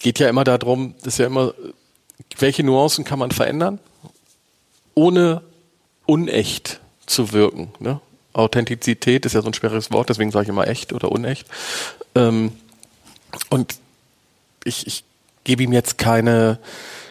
[0.00, 1.54] geht ja immer darum, ist ja immer,
[2.38, 3.78] welche Nuancen kann man verändern?
[4.96, 5.42] ohne
[6.06, 7.68] unecht zu wirken.
[7.78, 8.00] Ne?
[8.36, 11.46] Authentizität ist ja so ein schweres Wort, deswegen sage ich immer echt oder unecht.
[12.14, 12.52] Ähm,
[13.50, 13.76] und
[14.64, 15.04] ich, ich
[15.44, 16.58] gebe ihm jetzt keine,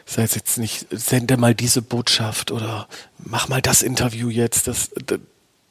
[0.06, 4.68] sei es jetzt nicht, sende mal diese Botschaft oder mach mal das Interview jetzt.
[4.68, 4.92] Das,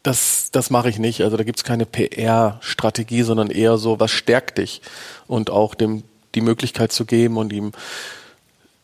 [0.03, 1.23] das, das mache ich nicht.
[1.23, 4.83] Also da gibt's keine PR-Strategie, sondern eher so, was stärkt dich
[5.27, 6.03] und auch dem
[6.35, 7.71] die Möglichkeit zu geben und ihm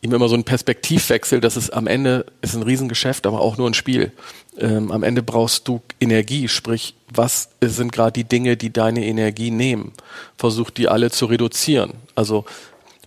[0.01, 3.69] ihm immer so einen Perspektivwechsel, dass es am Ende ist ein Riesengeschäft, aber auch nur
[3.69, 4.11] ein Spiel.
[4.57, 9.51] Ähm, am Ende brauchst du Energie, sprich, was sind gerade die Dinge, die deine Energie
[9.51, 9.93] nehmen?
[10.37, 11.93] Versuch die alle zu reduzieren.
[12.15, 12.45] Also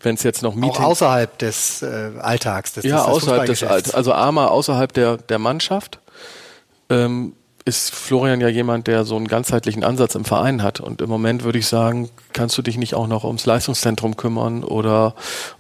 [0.02, 0.78] wenn es jetzt noch Meetings...
[0.78, 2.74] Auch außerhalb des äh, Alltags.
[2.74, 3.94] Des, ja, des außerhalb des Alltags.
[3.94, 5.98] Also armer außerhalb der, der Mannschaft.
[6.90, 7.32] Ähm,
[7.64, 10.80] ist Florian ja jemand, der so einen ganzheitlichen Ansatz im Verein hat.
[10.80, 14.64] Und im Moment würde ich sagen, kannst du dich nicht auch noch ums Leistungszentrum kümmern
[14.64, 15.14] oder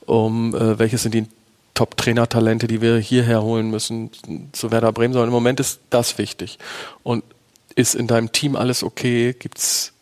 [0.04, 1.26] um äh, welches sind die
[1.72, 4.10] Top-Trainer-Talente, die wir hierher holen müssen
[4.52, 6.58] zu Werder Bremen, sondern im Moment ist das wichtig.
[7.02, 7.24] Und
[7.74, 9.34] ist in deinem Team alles okay?
[9.36, 9.92] Gibt es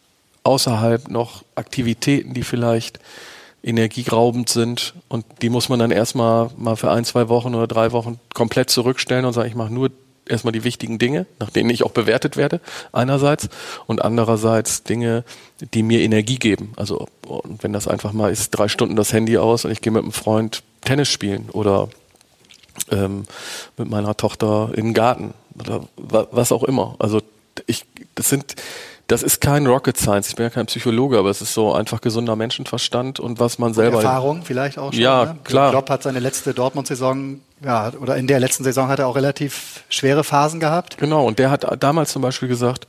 [0.44, 2.98] außerhalb noch Aktivitäten, die vielleicht
[3.62, 7.92] energieraubend sind und die muss man dann erstmal mal für ein, zwei Wochen oder drei
[7.92, 9.90] Wochen komplett zurückstellen und sagen, ich mache nur
[10.32, 12.60] erstmal die wichtigen Dinge, nach denen ich auch bewertet werde,
[12.92, 13.48] einerseits,
[13.86, 15.24] und andererseits Dinge,
[15.74, 16.72] die mir Energie geben.
[16.76, 19.92] Also, und wenn das einfach mal ist, drei Stunden das Handy aus und ich gehe
[19.92, 21.88] mit einem Freund Tennis spielen oder
[22.90, 23.24] ähm,
[23.76, 26.96] mit meiner Tochter in den Garten oder was auch immer.
[26.98, 27.20] Also
[27.66, 28.56] ich, das sind
[29.08, 30.30] das ist kein Rocket Science.
[30.30, 33.74] Ich bin ja kein Psychologe, aber es ist so einfach gesunder Menschenverstand und was man
[33.74, 33.98] selber.
[33.98, 35.02] Erfahrung vielleicht auch schon.
[35.02, 35.38] Ja, ne?
[35.44, 35.70] klar.
[35.70, 39.84] Klopp hat seine letzte Dortmund-Saison, ja, oder in der letzten Saison hat er auch relativ
[39.88, 40.98] schwere Phasen gehabt.
[40.98, 41.26] Genau.
[41.26, 42.86] Und der hat damals zum Beispiel gesagt,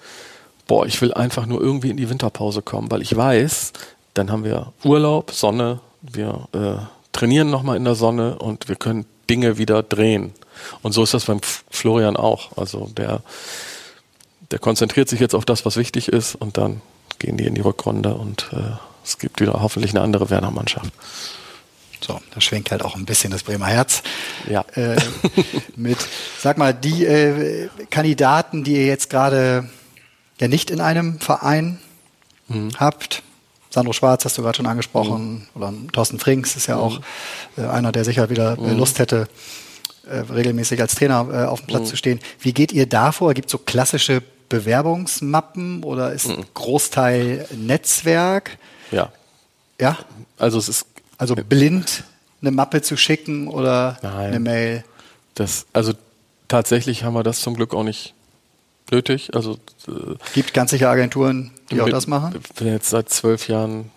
[0.67, 3.73] boah, ich will einfach nur irgendwie in die Winterpause kommen, weil ich weiß,
[4.13, 6.75] dann haben wir Urlaub, Sonne, wir äh,
[7.12, 10.33] trainieren nochmal in der Sonne und wir können Dinge wieder drehen.
[10.81, 12.57] Und so ist das beim Florian auch.
[12.57, 13.21] Also der
[14.53, 16.81] der konzentriert sich jetzt auf das, was wichtig ist und dann
[17.17, 20.93] gehen die in die Rückrunde und äh, es gibt wieder hoffentlich eine andere Werner-Mannschaft.
[22.05, 24.03] So, da schwingt halt auch ein bisschen das Bremer Herz
[24.49, 24.65] ja.
[24.75, 24.97] äh,
[25.75, 25.97] mit.
[26.39, 29.69] Sag mal, die äh, Kandidaten, die ihr jetzt gerade
[30.39, 31.79] ja nicht in einem Verein
[32.47, 32.71] mhm.
[32.77, 33.23] habt,
[33.69, 35.47] Sandro Schwarz hast du gerade schon angesprochen, mhm.
[35.55, 37.63] oder Thorsten Frings ist ja auch mhm.
[37.63, 38.77] äh, einer, der sicher wieder äh, mhm.
[38.77, 39.27] Lust hätte,
[40.05, 41.87] äh, regelmäßig als Trainer äh, auf dem Platz mhm.
[41.87, 42.19] zu stehen.
[42.39, 43.33] Wie geht ihr davor?
[43.33, 46.45] Gibt es so klassische Bewerbungsmappen oder ist mhm.
[46.53, 48.57] Großteil Netzwerk?
[48.91, 49.11] Ja.
[49.79, 49.97] Ja?
[50.37, 50.85] Also es ist
[51.23, 52.03] also blind
[52.41, 54.13] eine Mappe zu schicken oder Nein.
[54.15, 54.83] eine Mail.
[55.36, 55.93] Das also
[56.47, 58.13] tatsächlich haben wir das zum Glück auch nicht
[58.91, 59.33] nötig.
[59.33, 59.53] Also
[59.88, 62.36] äh, gibt ganz sicher Agenturen, die mit, auch das machen.
[62.43, 63.89] Ich bin jetzt seit zwölf Jahren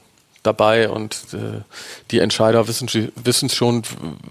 [0.42, 1.62] dabei und äh,
[2.12, 3.82] die Entscheider wissen, wissen schon,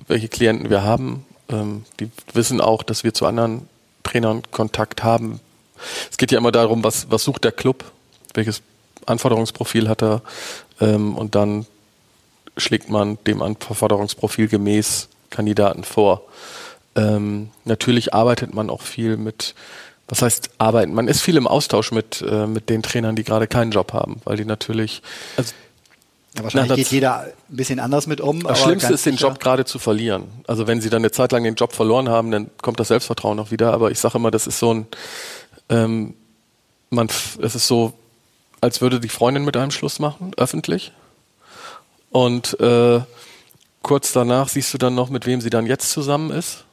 [0.07, 1.25] welche Klienten wir haben.
[1.49, 3.67] Ähm, die wissen auch, dass wir zu anderen
[4.03, 5.41] Trainern Kontakt haben,
[6.09, 7.83] es geht ja immer darum, was, was sucht der Club,
[8.33, 8.61] welches
[9.05, 10.21] Anforderungsprofil hat er
[10.79, 11.65] ähm, und dann
[12.57, 16.21] schlägt man dem Anforderungsprofil gemäß Kandidaten vor.
[16.95, 19.53] Ähm, natürlich arbeitet man auch viel mit,
[20.07, 20.93] was heißt arbeiten?
[20.93, 24.21] Man ist viel im Austausch mit, äh, mit den Trainern, die gerade keinen Job haben,
[24.23, 25.01] weil die natürlich,
[25.35, 25.53] also
[26.37, 28.43] ja, wahrscheinlich Na, geht jeder ein bisschen anders mit um.
[28.43, 30.25] Das Schlimmste ist, den Job gerade zu verlieren.
[30.47, 33.39] Also wenn sie dann eine Zeit lang den Job verloren haben, dann kommt das Selbstvertrauen
[33.39, 33.73] auch wieder.
[33.73, 34.87] Aber ich sage immer, das ist so ein,
[35.69, 36.13] ähm,
[36.89, 37.07] man,
[37.41, 37.93] es ist so,
[38.59, 40.91] als würde die Freundin mit einem Schluss machen, öffentlich.
[42.15, 43.01] Und äh,
[43.81, 46.63] kurz danach siehst du dann noch, mit wem sie dann jetzt zusammen ist.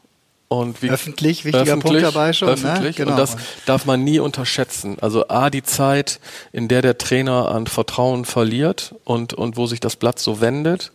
[0.47, 2.47] Und wie, öffentlich, wichtiger öffentlich, Punkt dabei schon.
[2.47, 2.55] Ne?
[2.55, 2.97] Öffentlich.
[2.97, 3.05] Ne?
[3.07, 3.11] Genau.
[3.11, 4.99] Und das darf man nie unterschätzen.
[5.01, 6.21] Also A, die Zeit,
[6.53, 10.93] in der der Trainer an Vertrauen verliert und, und wo sich das Blatt so wendet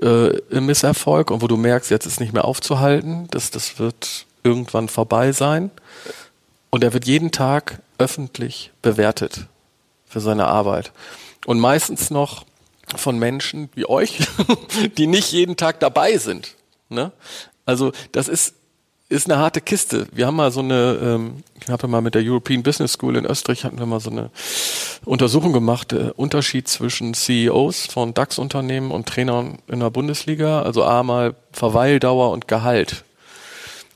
[0.00, 4.26] äh, im Misserfolg und wo du merkst, jetzt ist nicht mehr aufzuhalten, das, das wird
[4.44, 5.72] irgendwann vorbei sein.
[6.70, 9.46] Und er wird jeden Tag öffentlich bewertet
[10.06, 10.92] für seine Arbeit.
[11.44, 12.44] Und meistens noch
[12.96, 14.18] von Menschen wie euch,
[14.98, 16.54] die nicht jeden Tag dabei sind.
[16.88, 17.12] Ne?
[17.66, 18.54] Also das ist,
[19.08, 20.06] ist eine harte Kiste.
[20.12, 23.24] Wir haben mal so eine, ähm, ich habe mal mit der European Business School in
[23.24, 24.30] Österreich hatten wir mal so eine
[25.04, 30.62] Untersuchung gemacht, der Unterschied zwischen CEOs von DAX-Unternehmen und Trainern in der Bundesliga.
[30.62, 33.04] Also einmal Verweildauer und Gehalt.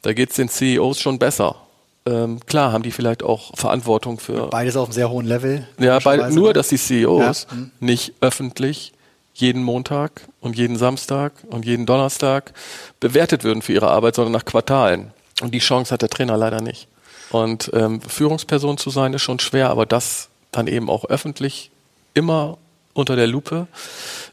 [0.02, 1.67] Da geht es den CEOs schon besser
[2.06, 4.48] ähm, klar haben die vielleicht auch Verantwortung für.
[4.48, 5.66] Beides auf einem sehr hohen Level.
[5.78, 7.56] Ja, bei, nur, dass die CEOs ja.
[7.56, 7.70] hm.
[7.80, 8.92] nicht öffentlich
[9.34, 12.52] jeden Montag und jeden Samstag und jeden Donnerstag
[12.98, 15.12] bewertet würden für ihre Arbeit, sondern nach Quartalen.
[15.40, 16.88] Und die Chance hat der Trainer leider nicht.
[17.30, 21.70] Und ähm, Führungsperson zu sein ist schon schwer, aber das dann eben auch öffentlich
[22.14, 22.58] immer
[22.94, 23.68] unter der Lupe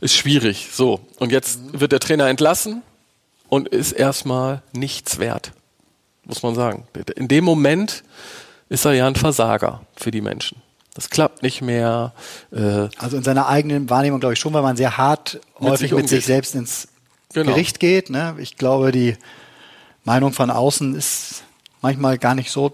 [0.01, 0.69] ist schwierig.
[0.71, 2.81] So, und jetzt wird der Trainer entlassen
[3.47, 5.51] und ist erstmal nichts wert.
[6.25, 6.87] Muss man sagen.
[7.15, 8.03] In dem Moment
[8.69, 10.61] ist er ja ein Versager für die Menschen.
[10.93, 12.13] Das klappt nicht mehr.
[12.51, 15.89] Äh, also in seiner eigenen Wahrnehmung glaube ich schon, weil man sehr hart mit häufig
[15.89, 16.87] sich mit sich selbst ins
[17.33, 17.51] genau.
[17.51, 18.09] Gericht geht.
[18.09, 18.35] Ne?
[18.39, 19.17] Ich glaube, die
[20.05, 21.43] Meinung von außen ist
[21.81, 22.71] manchmal gar nicht so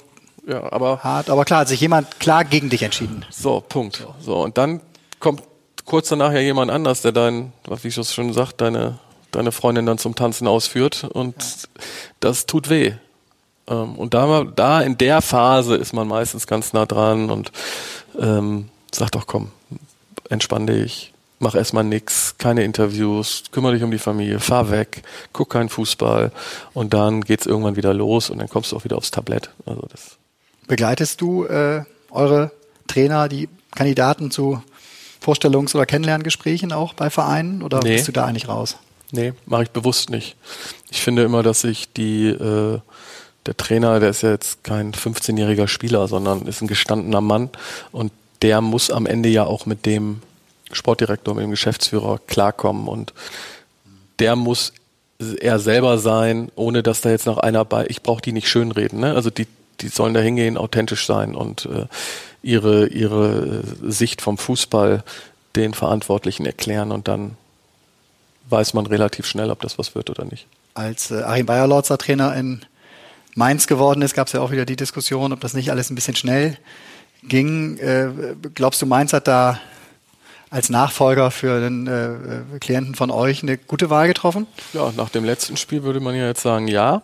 [0.48, 1.30] ja, aber hart.
[1.30, 3.26] Aber klar, hat sich jemand klar gegen dich entschieden.
[3.30, 4.06] So, Punkt.
[4.20, 4.82] So, und dann
[5.20, 5.44] kommt
[5.86, 9.00] kurz danach ja jemand anders, der dein, wie ich das schon sagt, deine,
[9.32, 11.84] deine Freundin dann zum Tanzen ausführt und ja.
[12.20, 12.94] das tut weh.
[13.72, 17.52] Ähm, und da, da in der Phase ist man meistens ganz nah dran und
[18.20, 19.52] ähm, sagt doch komm,
[20.30, 25.04] entspann dich, mach erstmal nix, keine Interviews, kümmere dich um die Familie, fahr weg,
[25.34, 26.32] guck keinen Fußball
[26.74, 29.50] und dann geht's irgendwann wieder los und dann kommst du auch wieder aufs Tablett.
[29.66, 30.18] Also das
[30.68, 32.52] Begleitest du äh, eure
[32.88, 34.62] Trainer, die Kandidaten zu
[35.24, 37.96] Vorstellungs- oder Kennenlerngesprächen auch bei Vereinen oder nee.
[37.96, 38.78] bist du da eigentlich raus?
[39.12, 40.36] Nee, mache ich bewusst nicht.
[40.90, 42.80] Ich finde immer, dass sich die äh,
[43.46, 47.50] der Trainer, der ist ja jetzt kein 15-jähriger Spieler, sondern ist ein gestandener Mann
[47.92, 48.12] und
[48.42, 50.22] der muss am Ende ja auch mit dem
[50.72, 53.14] Sportdirektor, mit dem Geschäftsführer klarkommen und
[54.20, 54.74] der muss
[55.40, 59.00] er selber sein, ohne dass da jetzt noch einer bei, ich brauche die nicht schönreden,
[59.00, 59.14] ne?
[59.14, 59.48] Also die,
[59.80, 61.86] die sollen da hingehen, authentisch sein und äh,
[62.42, 65.04] ihre, ihre Sicht vom Fußball
[65.56, 67.38] den Verantwortlichen erklären und dann
[68.50, 70.48] weiß man relativ schnell, ob das was wird oder nicht.
[70.74, 72.62] Als äh, Achim Bayerlotzer Trainer in
[73.36, 75.96] Mainz geworden ist, gab es ja auch wieder die Diskussion, ob das nicht alles ein
[75.96, 76.58] bisschen schnell
[77.24, 77.78] ging.
[77.78, 78.10] Äh,
[78.54, 79.60] glaubst du, Mainz hat da
[80.50, 84.48] als Nachfolger für den äh, Klienten von euch eine gute Wahl getroffen?
[84.74, 87.04] Ja, nach dem letzten Spiel würde man ja jetzt sagen, ja.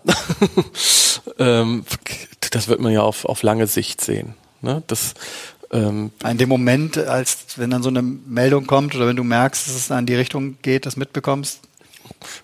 [1.39, 1.85] ähm,
[2.51, 4.33] das wird man ja auf, auf lange Sicht sehen.
[4.61, 4.83] Ne?
[4.87, 5.13] Das,
[5.71, 9.67] ähm, in dem Moment, als wenn dann so eine Meldung kommt oder wenn du merkst,
[9.67, 11.61] dass es in die Richtung geht, das mitbekommst,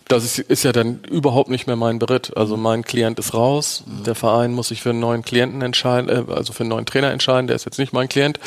[0.07, 2.35] das ist, ist, ja dann überhaupt nicht mehr mein Beritt.
[2.37, 3.83] Also mein Klient ist raus.
[3.85, 4.03] Mhm.
[4.03, 7.11] Der Verein muss sich für einen neuen Klienten entscheiden, äh, also für einen neuen Trainer
[7.11, 7.47] entscheiden.
[7.47, 8.39] Der ist jetzt nicht mein Klient.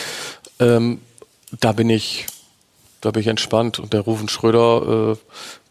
[0.60, 1.00] Ähm,
[1.60, 2.26] da bin ich,
[3.00, 3.78] da bin ich entspannt.
[3.78, 5.16] Und der Rufen Schröder äh,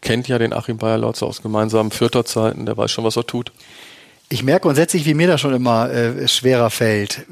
[0.00, 2.66] kennt ja den Achim Bayerlotz aus gemeinsamen Fürther-Zeiten.
[2.66, 3.52] Der weiß schon, was er tut.
[4.28, 7.24] Ich merke grundsätzlich, wie mir das schon immer äh, schwerer fällt,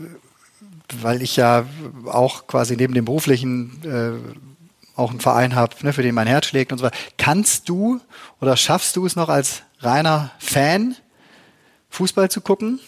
[1.02, 1.66] weil ich ja
[2.06, 4.53] auch quasi neben dem beruflichen äh,
[4.96, 6.96] auch einen Verein habe, ne, für den mein Herz schlägt und so weiter.
[7.16, 8.00] Kannst du
[8.40, 10.96] oder schaffst du es noch als reiner Fan,
[11.90, 12.80] Fußball zu gucken?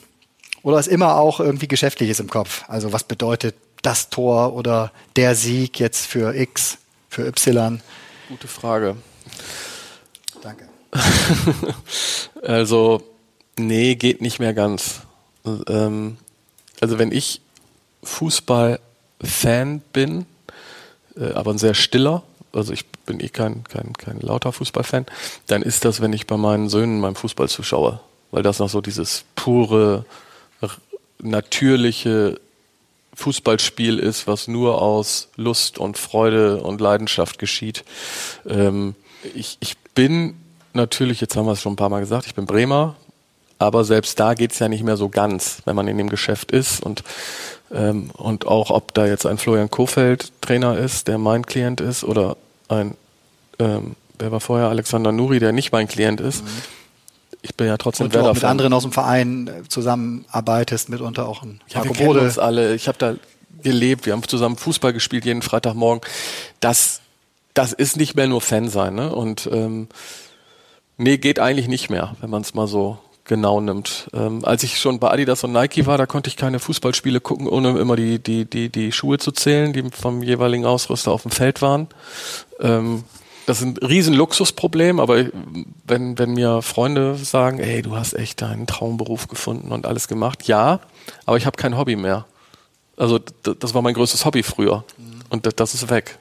[0.63, 2.65] Oder ist immer auch irgendwie Geschäftliches im Kopf?
[2.69, 6.79] Also was bedeutet das Tor oder der Sieg jetzt für X,
[7.09, 7.81] für Y?
[8.29, 8.97] Gute Frage.
[10.43, 10.69] Danke.
[12.43, 13.03] also,
[13.57, 15.03] nee, geht nicht mehr ganz.
[15.69, 16.17] Ähm,
[16.81, 17.41] also wenn ich
[18.03, 20.27] Fußball-Fan bin,
[21.19, 25.07] äh, aber ein sehr stiller, also ich bin eh kein, kein, kein lauter Fußballfan,
[25.47, 28.01] dann ist das, wenn ich bei meinen Söhnen beim Fußball zuschaue,
[28.31, 30.05] weil das noch so dieses pure,
[31.21, 32.41] natürliche
[33.15, 37.85] Fußballspiel ist, was nur aus Lust und Freude und Leidenschaft geschieht.
[38.47, 38.95] Ähm,
[39.35, 40.37] ich, ich bin
[40.75, 42.97] natürlich, jetzt haben wir es schon ein paar Mal gesagt, ich bin Bremer,
[43.59, 46.83] aber selbst da geht's ja nicht mehr so ganz, wenn man in dem Geschäft ist
[46.83, 47.03] und
[47.73, 52.05] ähm, und auch, ob da jetzt ein Florian Kofeld Trainer ist, der mein Klient ist,
[52.05, 52.37] oder
[52.69, 52.97] ein,
[53.59, 56.45] ähm, wer war vorher, Alexander Nuri, der nicht mein Klient ist.
[56.45, 56.49] Mhm.
[57.43, 61.29] Ich bin ja trotzdem und du auch mit anderen aus dem Verein äh, zusammenarbeitest, mitunter
[61.29, 62.75] auch ein ja, wir kennen uns alle.
[62.75, 63.15] Ich habe da
[63.63, 66.01] gelebt, wir haben zusammen Fußball gespielt jeden Freitagmorgen.
[66.61, 67.01] Das,
[67.55, 69.15] das ist nicht mehr nur Fan sein, ne?
[69.15, 69.89] Und ähm,
[70.97, 74.09] nee, geht eigentlich nicht mehr, wenn man es mal so genau nimmt.
[74.13, 77.49] Ähm, als ich schon bei Adidas und Nike war, da konnte ich keine Fußballspiele gucken,
[77.49, 81.31] ohne immer die, die, die, die Schuhe zu zählen, die vom jeweiligen Ausrüster auf dem
[81.31, 81.89] Feld waren.
[82.61, 83.05] Ähm,
[83.47, 85.27] das ist ein riesen Luxusproblem, aber
[85.87, 90.49] wenn, wenn mir Freunde sagen, ey, du hast echt deinen Traumberuf gefunden und alles gemacht,
[90.49, 90.81] ja,
[91.27, 92.27] aber ich habe kein Hobby mehr.
[92.97, 94.85] Also das war mein größtes Hobby früher
[95.31, 96.19] und das ist weg.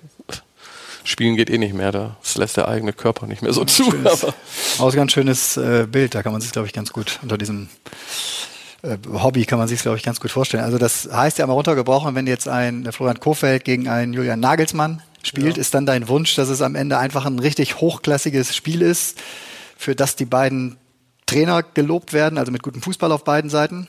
[1.06, 3.92] Spielen geht eh nicht mehr, das lässt der eigene Körper nicht mehr so zu.
[3.92, 4.34] Schönes, aber.
[4.80, 7.38] Auch ein ganz schönes äh, Bild, da kann man sich, glaube ich, ganz gut unter
[7.38, 7.70] diesem
[8.82, 10.64] äh, Hobby kann man sich, glaube ich, ganz gut vorstellen.
[10.64, 15.02] Also das heißt ja mal runtergebrochen, wenn jetzt ein Florian Kofeld gegen einen Julian Nagelsmann
[15.24, 15.62] spielt, ja.
[15.62, 19.20] ist dann dein Wunsch, dass es am Ende einfach ein richtig hochklassiges Spiel ist,
[19.78, 20.78] für das die beiden
[21.28, 23.88] Trainer gelobt werden, also mit gutem Fußball auf beiden Seiten?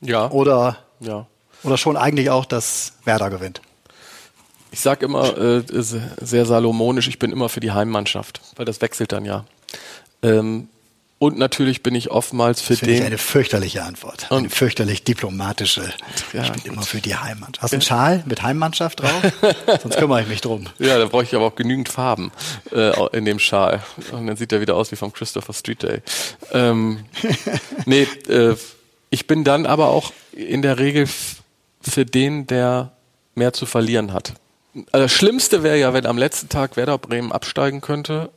[0.00, 0.30] Ja.
[0.30, 1.26] Oder, ja.
[1.62, 3.60] oder schon eigentlich auch, dass Werder gewinnt?
[4.72, 9.12] Ich sage immer äh, sehr salomonisch, ich bin immer für die Heimmannschaft, weil das wechselt
[9.12, 9.44] dann ja.
[10.22, 10.68] Ähm,
[11.18, 12.94] Und natürlich bin ich oftmals für das den.
[12.94, 14.26] Ich eine fürchterliche Antwort.
[14.30, 15.92] Und eine fürchterlich diplomatische.
[16.32, 17.58] Ja, ich bin immer für die Heimat.
[17.60, 19.22] Hast du einen Schal mit Heimmannschaft drauf?
[19.82, 20.66] Sonst kümmere ich mich drum.
[20.78, 22.32] Ja, da brauche ich aber auch genügend Farben
[22.72, 23.82] äh, in dem Schal.
[24.10, 26.02] Und dann sieht er wieder aus wie vom Christopher Street Day.
[26.52, 27.04] Ähm,
[27.84, 28.56] nee, äh,
[29.10, 31.06] ich bin dann aber auch in der Regel
[31.82, 32.92] für den, der
[33.34, 34.32] mehr zu verlieren hat.
[34.74, 38.30] Also das Schlimmste wäre ja, wenn am letzten Tag Werder Bremen absteigen könnte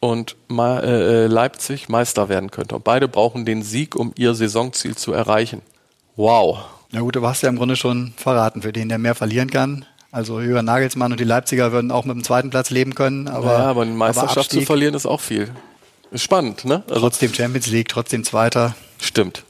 [0.00, 2.76] und äh, äh, Leipzig Meister werden könnte.
[2.76, 5.62] Und beide brauchen den Sieg, um ihr Saisonziel zu erreichen.
[6.16, 6.64] Wow.
[6.92, 9.84] Na gut, du hast ja im Grunde schon verraten, für den, der mehr verlieren kann.
[10.12, 13.28] Also Jürgen Nagelsmann und die Leipziger würden auch mit dem zweiten Platz leben können.
[13.28, 15.50] Aber, ja, aber eine Meisterschaft aber zu verlieren ist auch viel.
[16.10, 16.84] Ist spannend, ne?
[16.88, 18.74] Also trotzdem Champions League, trotzdem Zweiter.
[19.00, 19.44] Stimmt.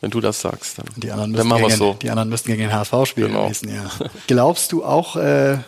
[0.00, 1.94] Wenn du das sagst, dann, die anderen müssen, dann gegen, so.
[1.94, 3.42] die anderen müssten gegen den HSV spielen genau.
[3.42, 3.90] im nächsten Jahr.
[4.26, 5.58] Glaubst du auch, äh,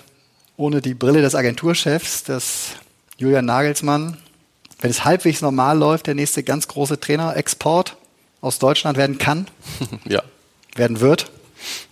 [0.57, 2.71] ohne die Brille des Agenturchefs, dass
[3.17, 4.17] Julian Nagelsmann,
[4.81, 7.97] wenn es halbwegs normal läuft, der nächste ganz große Trainerexport
[8.41, 9.47] aus Deutschland werden kann?
[10.05, 10.23] ja.
[10.75, 11.31] Werden wird?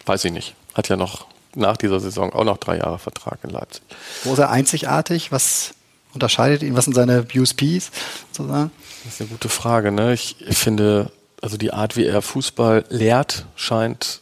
[0.07, 0.55] Weiß ich nicht.
[0.75, 3.83] Hat ja noch nach dieser Saison auch noch drei Jahre Vertrag in Leipzig.
[4.25, 5.33] Wo ist er einzigartig?
[5.33, 5.75] Was
[6.15, 6.77] unterscheidet ihn?
[6.77, 7.91] Was sind seine USPs
[8.33, 8.71] sozusagen?
[9.05, 9.93] Das ist eine gute Frage.
[9.93, 10.15] Ne?
[10.15, 14.20] Ich finde, also die Art, wie er Fußball lehrt, scheint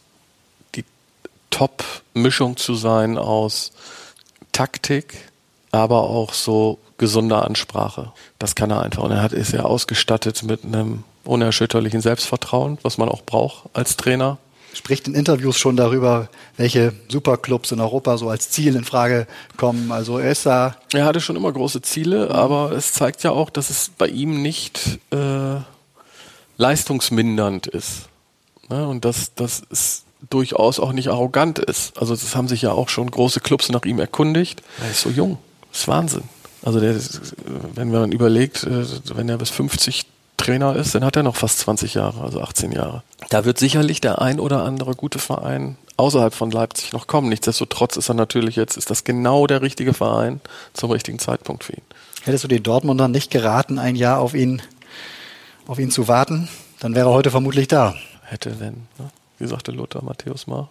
[0.75, 0.85] die
[1.49, 3.71] Top-Mischung zu sein aus
[4.51, 5.17] Taktik,
[5.71, 8.11] aber auch so gesunder Ansprache.
[8.39, 9.03] Das kann er einfach.
[9.03, 13.97] Und er hat, ist ja ausgestattet mit einem unerschütterlichen Selbstvertrauen, was man auch braucht als
[13.97, 14.37] Trainer.
[14.73, 19.25] Spricht in Interviews schon darüber, welche Superclubs in Europa so als Ziel in Frage
[19.57, 19.91] kommen.
[19.91, 20.75] Also er ist da.
[20.93, 24.41] Er hatte schon immer große Ziele, aber es zeigt ja auch, dass es bei ihm
[24.41, 25.57] nicht äh,
[26.59, 28.09] leistungsmindernd ist.
[28.69, 28.87] Ne?
[28.87, 29.63] Und dass das
[30.29, 31.97] durchaus auch nicht arrogant ist.
[31.97, 34.61] Also das haben sich ja auch schon große Clubs nach ihm erkundigt.
[34.83, 35.37] Er ist so jung.
[35.71, 36.23] Das ist Wahnsinn.
[36.61, 36.95] Also der,
[37.75, 38.85] wenn man überlegt, äh,
[39.15, 40.05] wenn er bis 50
[40.35, 43.03] Trainer ist, dann hat er noch fast 20 Jahre, also 18 Jahre.
[43.29, 47.29] Da wird sicherlich der ein oder andere gute Verein außerhalb von Leipzig noch kommen.
[47.29, 50.41] Nichtsdestotrotz ist er natürlich jetzt, ist das genau der richtige Verein
[50.73, 51.83] zum richtigen Zeitpunkt für ihn.
[52.23, 54.61] Hättest du den Dortmundern nicht geraten, ein Jahr auf ihn
[55.69, 56.49] auf ihn zu warten,
[56.79, 57.95] dann wäre er heute vermutlich da.
[58.23, 58.87] Hätte, wenn.
[58.97, 59.11] Ne?
[59.37, 60.67] Wie sagte Lothar Matthäus mal?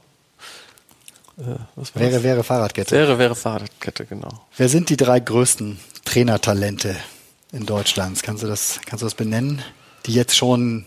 [1.39, 1.55] Äh,
[1.95, 2.97] wäre, wäre Fahrradkette.
[2.97, 4.29] Wäre, wäre Fahrradkette, genau.
[4.57, 6.97] Wer sind die drei größten Trainertalente
[7.53, 8.21] in Deutschland?
[8.25, 9.63] Kannst du das, kannst du das benennen?
[10.07, 10.85] Die jetzt schon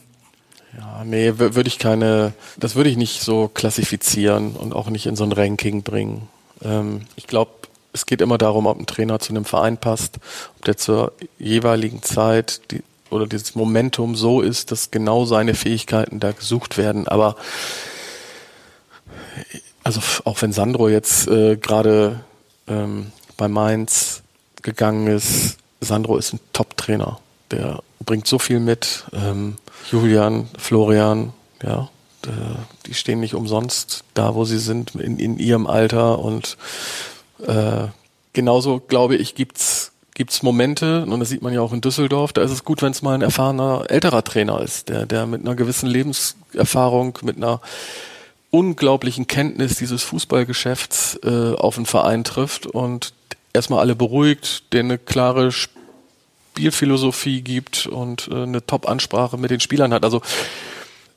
[0.78, 5.16] ja, nee, würde ich keine, das würde ich nicht so klassifizieren und auch nicht in
[5.16, 6.28] so ein Ranking bringen.
[6.62, 7.52] Ähm, ich glaube,
[7.94, 10.20] es geht immer darum, ob ein Trainer zu einem Verein passt,
[10.58, 16.20] ob der zur jeweiligen Zeit die, oder dieses Momentum so ist, dass genau seine Fähigkeiten
[16.20, 17.08] da gesucht werden.
[17.08, 17.36] Aber
[19.84, 22.22] also auch wenn Sandro jetzt äh, gerade
[22.68, 24.22] ähm, bei Mainz
[24.62, 27.20] gegangen ist, Sandro ist ein Top-Trainer.
[27.50, 29.06] Der bringt so viel mit.
[29.14, 29.56] Ähm,
[29.90, 31.34] Julian, Florian,
[31.64, 31.90] ja,
[32.86, 36.20] die stehen nicht umsonst da, wo sie sind, in, in ihrem Alter.
[36.20, 36.58] Und
[37.46, 37.88] äh,
[38.34, 42.34] genauso, glaube ich, gibt's gibt es Momente, und das sieht man ja auch in Düsseldorf,
[42.34, 45.42] da ist es gut, wenn es mal ein erfahrener älterer Trainer ist, der, der mit
[45.42, 47.62] einer gewissen Lebenserfahrung, mit einer
[48.52, 53.14] unglaublichen Kenntnis dieses Fußballgeschäfts äh, auf einen Verein trifft und
[53.54, 59.94] erstmal alle beruhigt, der eine klare Spielphilosophie gibt und äh, eine Top-Ansprache mit den Spielern
[59.94, 60.04] hat.
[60.04, 60.22] Also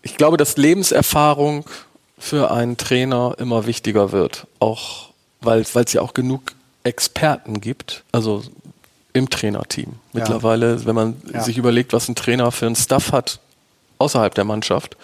[0.03, 1.65] ich glaube, dass Lebenserfahrung
[2.19, 6.53] für einen Trainer immer wichtiger wird, auch weil es ja auch genug
[6.85, 8.45] Experten gibt, also
[9.15, 9.95] im Trainerteam.
[10.13, 10.85] Mittlerweile, ja.
[10.85, 11.41] wenn man ja.
[11.41, 13.41] sich überlegt, was ein Trainer für einen Stuff hat
[13.99, 14.97] außerhalb der Mannschaft.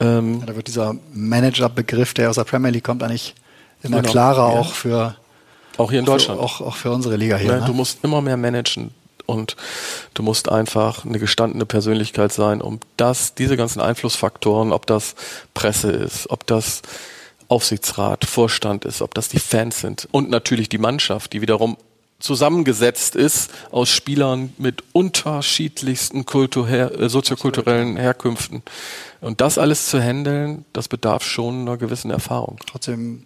[0.00, 3.34] Ähm, ja, da wird dieser Manager-Begriff, der aus der Premier League kommt, eigentlich
[3.82, 4.10] immer genau.
[4.10, 5.16] klarer auch für
[5.76, 6.40] auch hier in Deutschland.
[6.40, 7.60] Für, auch, auch für unsere Liga hier.
[7.60, 7.64] Ne?
[7.64, 8.90] Du musst immer mehr managen
[9.26, 9.56] und
[10.14, 15.14] du musst einfach eine gestandene Persönlichkeit sein, um das, diese ganzen Einflussfaktoren, ob das
[15.54, 16.82] Presse ist, ob das
[17.46, 21.76] Aufsichtsrat, Vorstand ist, ob das die Fans sind und natürlich die Mannschaft, die wiederum
[22.20, 28.62] zusammengesetzt ist aus Spielern mit unterschiedlichsten Kulturher äh, soziokulturellen Herkünften.
[29.20, 32.58] Und das alles zu handeln, das bedarf schon einer gewissen Erfahrung.
[32.66, 33.24] Trotzdem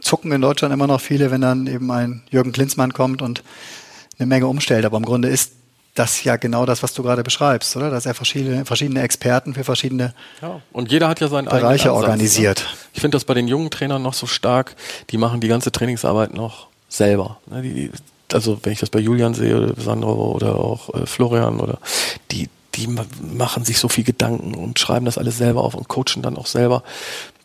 [0.00, 3.42] zucken in Deutschland immer noch viele, wenn dann eben ein Jürgen Klinsmann kommt und
[4.18, 4.84] eine Menge umstellt.
[4.84, 5.52] Aber im Grunde ist
[5.94, 7.88] das ja genau das, was du gerade beschreibst, oder?
[7.88, 12.02] Dass er verschiedene, verschiedene Experten für verschiedene ja, und jeder hat ja seinen Bereiche Ansatz,
[12.02, 12.58] organisiert.
[12.58, 12.78] Ne?
[12.94, 14.74] Ich finde das bei den jungen Trainern noch so stark.
[15.10, 17.38] Die machen die ganze Trainingsarbeit noch selber.
[17.46, 17.62] Ne?
[17.62, 17.90] Die,
[18.32, 21.78] also wenn ich das bei Julian sehe oder Sandro oder auch äh, Florian oder
[22.30, 26.22] die, die machen sich so viel Gedanken und schreiben das alles selber auf und coachen
[26.22, 26.82] dann auch selber.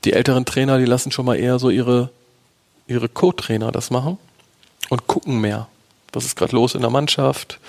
[0.05, 2.09] Die älteren Trainer, die lassen schon mal eher so ihre,
[2.87, 4.17] ihre Co-Trainer das machen
[4.89, 5.67] und gucken mehr.
[6.13, 7.59] was ist gerade los in der Mannschaft,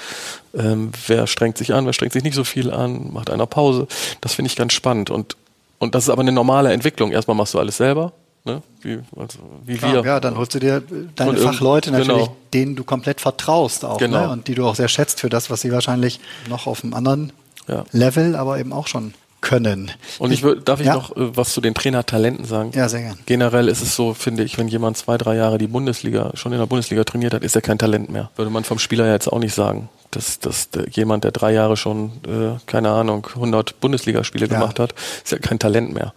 [0.55, 3.87] ähm, wer strengt sich an, wer strengt sich nicht so viel an, macht einer Pause.
[4.21, 5.11] Das finde ich ganz spannend.
[5.11, 5.37] Und,
[5.79, 7.13] und das ist aber eine normale Entwicklung.
[7.13, 8.13] Erstmal machst du alles selber,
[8.45, 8.63] ne?
[8.83, 10.05] wie, also, wie Klar, wir.
[10.05, 10.83] Ja, dann holst du dir
[11.17, 12.37] deine Fachleute natürlich, genau.
[12.55, 14.21] denen du komplett vertraust auch, Genau.
[14.27, 14.31] ne?
[14.31, 17.33] und die du auch sehr schätzt für das, was sie wahrscheinlich noch auf einem anderen
[17.69, 17.85] Ja.
[17.93, 19.91] Level, aber eben auch schon können.
[20.19, 20.95] Und ich würd, darf ich Ja?
[20.97, 22.73] noch äh, was zu den Trainertalenten sagen?
[22.75, 23.19] Ja, sehr gern.
[23.25, 26.59] Generell ist es so, finde ich, wenn jemand zwei, drei Jahre die Bundesliga, schon in
[26.59, 28.31] der Bundesliga trainiert hat, ist er kein Talent mehr.
[28.37, 29.89] Würde man vom Spieler ja jetzt auch nicht sagen.
[30.11, 34.53] Dass, dass der, jemand, der drei Jahre schon, äh, keine Ahnung, 100 Bundesligaspiele Ja.
[34.55, 34.93] gemacht hat,
[35.25, 36.13] ist ja kein Talent mehr.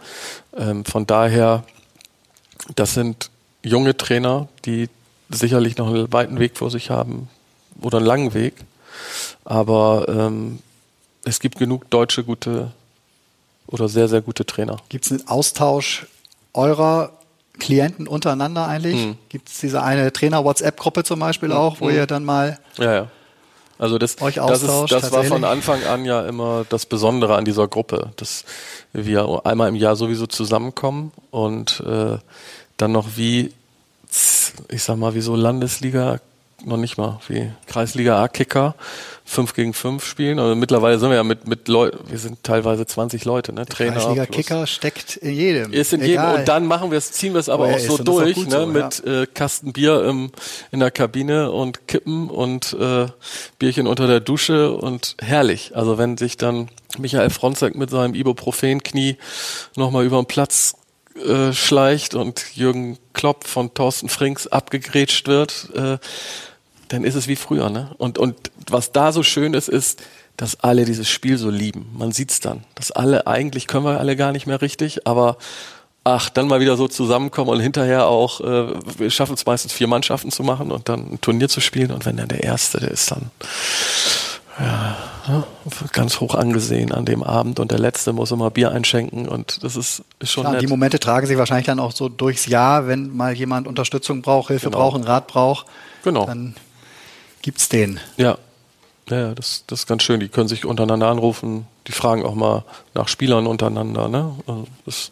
[0.58, 1.64] Ähm, von daher,
[2.76, 3.30] das sind
[3.64, 4.89] junge Trainer, die
[5.30, 7.30] sicherlich noch einen weiten Weg vor sich haben
[7.82, 8.53] oder einen langen Weg.
[9.45, 10.59] Aber ähm,
[11.26, 12.72] es gibt genug deutsche gute
[13.68, 14.78] oder sehr, sehr gute Trainer.
[14.89, 16.07] Gibt es einen Austausch
[16.53, 17.11] eurer
[17.59, 18.95] Klienten untereinander eigentlich?
[18.95, 19.18] Mhm.
[19.30, 23.07] Gibt es diese eine Trainer-WhatsApp-Gruppe zum Beispiel auch, wo ihr dann mal Ja, ja.
[23.80, 25.43] Also das, Euch das, ist, austauscht, das war von?
[25.43, 28.45] Anfang an ja immer das Besondere an dieser Gruppe, dass
[28.94, 32.18] wir einmal im Jahr sowieso zusammenkommen und äh,
[32.78, 33.52] dann noch wie,
[34.70, 36.20] ich sag mal, wie so Landesliga,
[36.66, 38.76] noch nicht mal, wie Kreisliga A-Kicker,
[39.26, 40.39] 5 gegen 5 spielen.
[40.39, 43.66] Und mittlerweile sind wir ja mit, mit Leuten, wir sind teilweise 20 Leute, ne?
[43.66, 43.93] Trainer.
[43.93, 45.72] Kreisliga plus- Kicker steckt in jedem.
[45.74, 46.14] ist in jedem.
[46.14, 46.39] Egal.
[46.39, 48.49] Und dann machen wir es, ziehen wir es aber er auch so auch durch, gut
[48.49, 50.32] ne, so, mit äh, Kasten Bier im,
[50.72, 53.07] in der Kabine und Kippen und äh,
[53.59, 55.76] Bierchen unter der Dusche und herrlich.
[55.76, 59.18] Also wenn sich dann Michael Fronzek mit seinem Ibuprofen-Knie
[59.76, 60.76] nochmal über den Platz
[61.16, 65.97] äh, schleicht und Jürgen Klopp von Thorsten Frings abgegrätscht wird, äh,
[66.90, 67.92] dann ist es wie früher, ne?
[67.98, 68.36] Und, und
[68.70, 70.02] was da so schön ist, ist,
[70.38, 71.92] dass alle dieses Spiel so lieben.
[71.98, 72.64] Man sieht's dann.
[72.76, 75.38] Dass alle, eigentlich können wir alle gar nicht mehr richtig, aber
[76.04, 79.88] ach, dann mal wieder so zusammenkommen und hinterher auch, äh, wir schaffen es meistens vier
[79.88, 82.92] Mannschaften zu machen und dann ein Turnier zu spielen und wenn dann der Erste, der
[82.92, 83.32] ist dann
[84.60, 85.44] ja, ja,
[85.94, 89.76] ganz hoch angesehen an dem Abend und der Letzte muss immer Bier einschenken und das
[89.76, 90.62] ist, ist schon Klar, nett.
[90.62, 94.50] die Momente tragen sich wahrscheinlich dann auch so durchs Jahr, wenn mal jemand Unterstützung braucht,
[94.50, 94.78] Hilfe Genau.
[94.78, 95.66] braucht, einen Rat braucht.
[96.04, 96.26] Genau.
[96.26, 96.56] Dann
[97.44, 98.00] gibt's den.
[98.18, 98.39] Ja,
[99.10, 100.20] ja, das, das ist ganz schön.
[100.20, 101.68] Die können sich untereinander anrufen.
[101.88, 102.64] Die fragen auch mal
[102.94, 104.08] nach Spielern untereinander.
[104.08, 104.36] Ne?
[104.48, 105.12] Also das,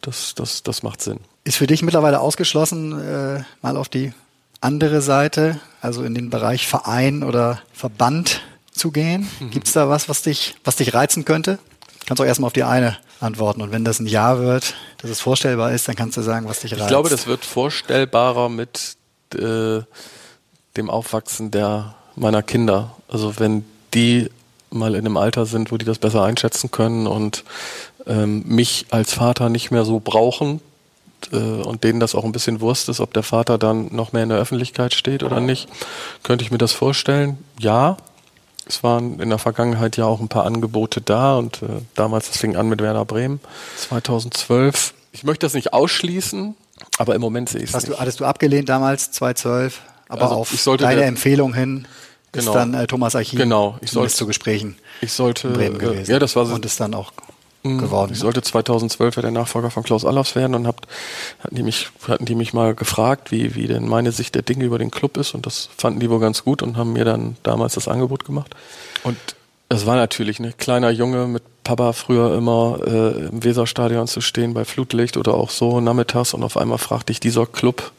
[0.00, 1.20] das, das, das macht Sinn.
[1.44, 4.12] Ist für dich mittlerweile ausgeschlossen, äh, mal auf die
[4.60, 8.40] andere Seite, also in den Bereich Verein oder Verband
[8.72, 9.28] zu gehen?
[9.40, 9.50] Mhm.
[9.50, 11.58] Gibt's da was, was dich, was dich reizen könnte?
[12.06, 13.60] Kannst auch erstmal auf die eine antworten.
[13.60, 16.60] Und wenn das ein Ja wird, dass es vorstellbar ist, dann kannst du sagen, was
[16.60, 16.82] dich reizt.
[16.82, 18.96] Ich glaube, das wird vorstellbarer mit
[19.34, 19.82] äh,
[20.76, 22.92] dem Aufwachsen der meiner Kinder.
[23.08, 24.30] Also wenn die
[24.70, 27.44] mal in einem Alter sind, wo die das besser einschätzen können und
[28.06, 30.60] ähm, mich als Vater nicht mehr so brauchen
[31.32, 34.24] äh, und denen das auch ein bisschen Wurst ist, ob der Vater dann noch mehr
[34.24, 35.68] in der Öffentlichkeit steht oder nicht,
[36.22, 37.38] könnte ich mir das vorstellen.
[37.58, 37.96] Ja,
[38.66, 42.38] es waren in der Vergangenheit ja auch ein paar Angebote da und äh, damals, das
[42.38, 43.40] fing an mit Werder Bremen,
[43.76, 44.94] 2012.
[45.12, 46.56] Ich möchte das nicht ausschließen,
[46.98, 48.00] aber im Moment sehe ich es Hast nicht.
[48.00, 51.86] hattest du abgelehnt damals, 2012, aber Also, auf ich sollte deine der- Empfehlung hin
[52.32, 52.52] ist Genau.
[52.54, 56.10] dann äh, Thomas Archie Genau, ich sollte- zu Gesprächen Ich sollte, in Bremen äh, gewesen.
[56.10, 57.12] ja, das war so, Und ist dann auch
[57.66, 57.78] Mhm.
[57.78, 58.12] geworden.
[58.12, 60.86] Ich sollte 2012 ja der Nachfolger von Klaus Allofs werden und habt,
[61.42, 64.64] hatten, die mich, hatten die mich mal gefragt, wie, wie denn meine Sicht der Dinge
[64.64, 67.36] über den Club ist und das fanden die wohl ganz gut und haben mir dann
[67.42, 68.54] damals das Angebot gemacht.
[69.02, 69.16] Und
[69.70, 74.52] es war natürlich ein kleiner Junge mit Papa früher immer äh, im Weserstadion zu stehen
[74.52, 77.92] bei Flutlicht oder auch so nachmittags und auf einmal fragt dich dieser Club,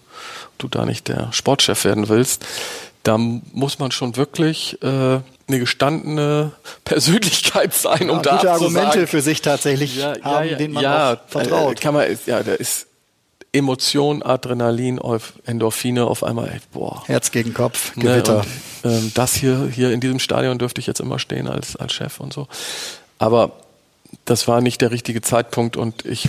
[0.58, 2.45] du da nicht der Sportchef werden willst.
[3.03, 6.51] Da muss man schon wirklich äh, eine gestandene
[6.86, 8.51] Persönlichkeit sein, um Ja, da gute.
[8.51, 11.78] Argumente für sich tatsächlich Ja, haben, ja, denen man ja, auch vertraut.
[11.78, 12.88] Äh, kann man, ja, da ist
[13.53, 14.99] Emotion, Adrenalin,
[15.45, 17.03] Endorphine auf einmal, ey, boah.
[17.06, 18.39] Herz gegen Kopf, Ne, Gewitter.
[18.84, 21.93] und, ähm, das hier, hier in diesem Stadion dürfte ich jetzt immer stehen als, als
[21.93, 22.47] Chef und so.
[23.18, 23.51] Aber
[24.26, 26.28] das war nicht der richtige Zeitpunkt und ich,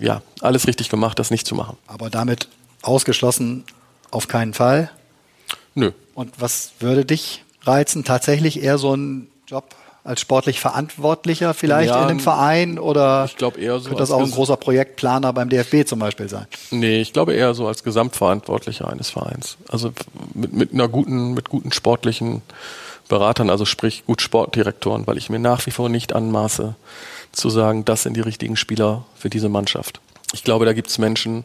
[0.00, 1.76] ja, alles richtig gemacht, das nicht zu machen.
[1.86, 2.48] Aber damit
[2.86, 3.64] ausgeschlossen
[4.10, 4.90] auf keinen Fall.
[5.74, 5.92] Nö.
[6.14, 8.04] Und was würde dich reizen?
[8.04, 9.74] Tatsächlich eher so ein Job
[10.06, 14.12] als sportlich Verantwortlicher vielleicht Ja, in einem Verein oder ich glaube eher so könnte das
[14.12, 16.46] auch ein großer Projektplaner beim DFB zum Beispiel sein?
[16.70, 19.56] Nee, ich glaube eher so als Gesamtverantwortlicher eines Vereins.
[19.68, 19.92] Also
[20.32, 22.42] mit, mit einer guten, mit guten sportlichen
[23.08, 26.76] Beratern, also sprich gut Sportdirektoren, weil ich mir nach wie vor nicht anmaße
[27.32, 30.00] zu sagen, das sind die richtigen Spieler für diese Mannschaft.
[30.32, 31.44] Ich glaube, da gibt's Menschen,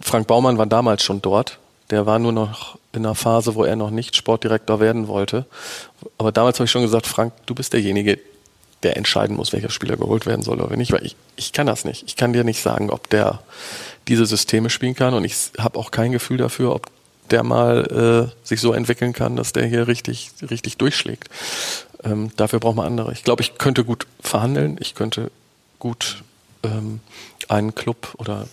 [0.00, 1.58] Frank Baumann war damals schon dort,
[1.90, 5.46] der war nur noch in einer Phase, wo er noch nicht Sportdirektor werden wollte.
[6.18, 8.18] Aber damals habe ich schon gesagt, Frank, du bist derjenige,
[8.82, 11.84] der entscheiden muss, welcher Spieler geholt werden soll oder nicht, weil ich, ich kann das
[11.84, 12.04] nicht.
[12.06, 13.40] Ich kann dir nicht sagen, ob der
[14.08, 16.90] diese Systeme spielen kann und ich habe auch kein Gefühl dafür, ob
[17.30, 21.28] der mal äh, sich so entwickeln kann, dass der hier richtig, richtig durchschlägt.
[22.04, 23.12] Ähm, dafür braucht man andere.
[23.12, 25.30] Ich glaube, ich könnte gut verhandeln, ich könnte
[25.78, 26.22] gut
[26.62, 27.00] ähm,
[27.48, 28.46] einen Club oder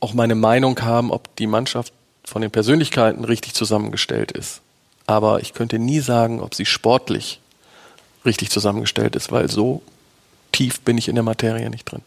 [0.00, 1.92] auch meine Meinung haben, ob die Mannschaft
[2.24, 4.60] von den Persönlichkeiten richtig zusammengestellt ist.
[5.06, 7.40] Aber ich könnte nie sagen, ob sie sportlich
[8.24, 9.82] richtig zusammengestellt ist, weil so
[10.52, 12.02] tief bin ich in der Materie nicht drin.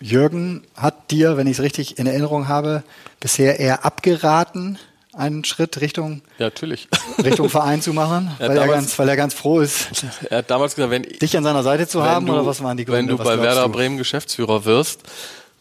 [0.00, 2.82] Jürgen hat dir, wenn ich es richtig in Erinnerung habe,
[3.20, 4.78] bisher eher abgeraten,
[5.14, 6.88] einen Schritt Richtung, ja, natürlich.
[7.24, 10.38] Richtung Verein zu machen, ja, weil, damals, er ganz, weil er ganz froh ist, er
[10.38, 12.84] hat damals gesagt, wenn, dich an seiner Seite zu haben, du, oder was waren die
[12.84, 13.12] Gründe?
[13.12, 13.70] Wenn du bei Werder du?
[13.70, 15.00] Bremen Geschäftsführer wirst,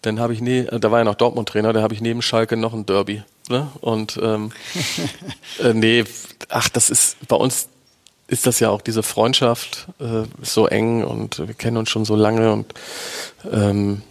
[0.06, 2.74] dann habe ich nie, da war ja noch Dortmund-Trainer, da habe ich neben Schalke noch
[2.74, 3.24] ein Derby.
[3.50, 3.68] Ne?
[3.82, 4.52] Und ähm,
[5.64, 6.04] äh, nee,
[6.50, 7.70] ach, das ist bei uns
[8.28, 12.16] ist das ja auch diese Freundschaft äh, so eng und wir kennen uns schon so
[12.16, 12.74] lange und
[13.52, 14.02] ähm,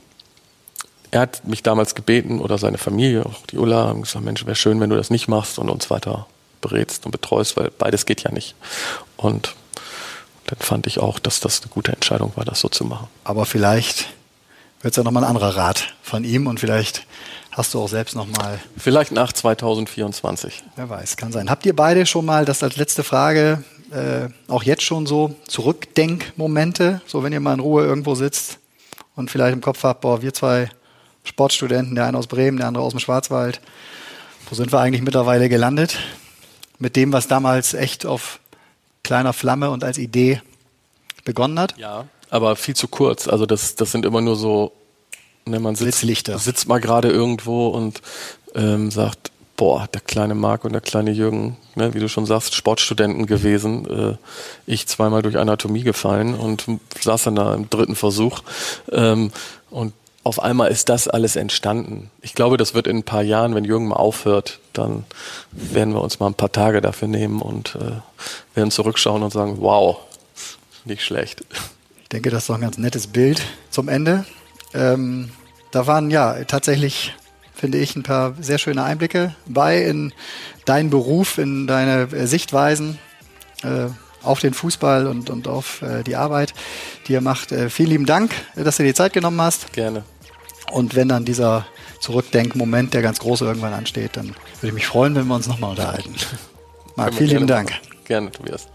[1.10, 4.56] er hat mich damals gebeten oder seine Familie, auch die Ulla, haben gesagt, Mensch, wäre
[4.56, 6.26] schön, wenn du das nicht machst und uns weiter
[6.60, 8.54] berätst und betreust, weil beides geht ja nicht.
[9.16, 9.54] Und
[10.46, 13.08] dann fand ich auch, dass das eine gute Entscheidung war, das so zu machen.
[13.22, 14.08] Aber vielleicht
[14.84, 17.06] wird es ja nochmal ein anderer Rat von ihm und vielleicht
[17.50, 18.60] hast du auch selbst nochmal.
[18.76, 20.62] Vielleicht nach 2024.
[20.76, 21.48] Wer weiß, kann sein.
[21.48, 27.00] Habt ihr beide schon mal, das als letzte Frage, äh, auch jetzt schon so Zurückdenkmomente,
[27.06, 28.58] so wenn ihr mal in Ruhe irgendwo sitzt
[29.16, 30.68] und vielleicht im Kopf habt, boah, wir zwei
[31.24, 33.62] Sportstudenten, der eine aus Bremen, der andere aus dem Schwarzwald.
[34.50, 35.98] Wo sind wir eigentlich mittlerweile gelandet?
[36.78, 38.38] Mit dem, was damals echt auf
[39.02, 40.42] kleiner Flamme und als Idee
[41.24, 41.78] begonnen hat?
[41.78, 42.04] Ja,
[42.34, 43.28] aber viel zu kurz.
[43.28, 44.72] Also das, das sind immer nur so,
[45.46, 48.02] ne, man sitzt, sitzt mal gerade irgendwo und
[48.56, 52.56] ähm, sagt, boah, der kleine Marc und der kleine Jürgen, ne, wie du schon sagst,
[52.56, 53.88] Sportstudenten gewesen.
[53.88, 54.16] Äh,
[54.66, 56.66] ich zweimal durch Anatomie gefallen und
[57.00, 58.40] saß dann da im dritten Versuch.
[58.90, 59.30] Ähm,
[59.70, 59.92] und
[60.24, 62.10] auf einmal ist das alles entstanden.
[62.20, 65.04] Ich glaube, das wird in ein paar Jahren, wenn Jürgen mal aufhört, dann
[65.52, 69.58] werden wir uns mal ein paar Tage dafür nehmen und äh, werden zurückschauen und sagen,
[69.60, 69.98] wow,
[70.84, 71.44] nicht schlecht.
[72.14, 74.24] Ich denke, das ist doch ein ganz nettes Bild zum Ende.
[74.72, 75.30] Ähm,
[75.72, 77.12] da waren ja tatsächlich,
[77.52, 80.12] finde ich, ein paar sehr schöne Einblicke bei in
[80.64, 83.00] deinen Beruf, in deine äh, Sichtweisen.
[83.64, 83.86] Äh,
[84.22, 86.54] auf den Fußball und, und auf äh, die Arbeit,
[87.08, 87.50] die ihr macht.
[87.50, 89.72] Äh, vielen lieben Dank, dass du dir die Zeit genommen hast.
[89.72, 90.04] Gerne.
[90.70, 91.66] Und wenn dann dieser
[91.98, 94.28] Zurückdenkmoment, der ganz große irgendwann ansteht, dann
[94.60, 96.14] würde ich mich freuen, wenn wir uns nochmal unterhalten.
[96.94, 97.72] Marc, vielen lieben Dank.
[98.04, 98.68] Gerne, Tobias.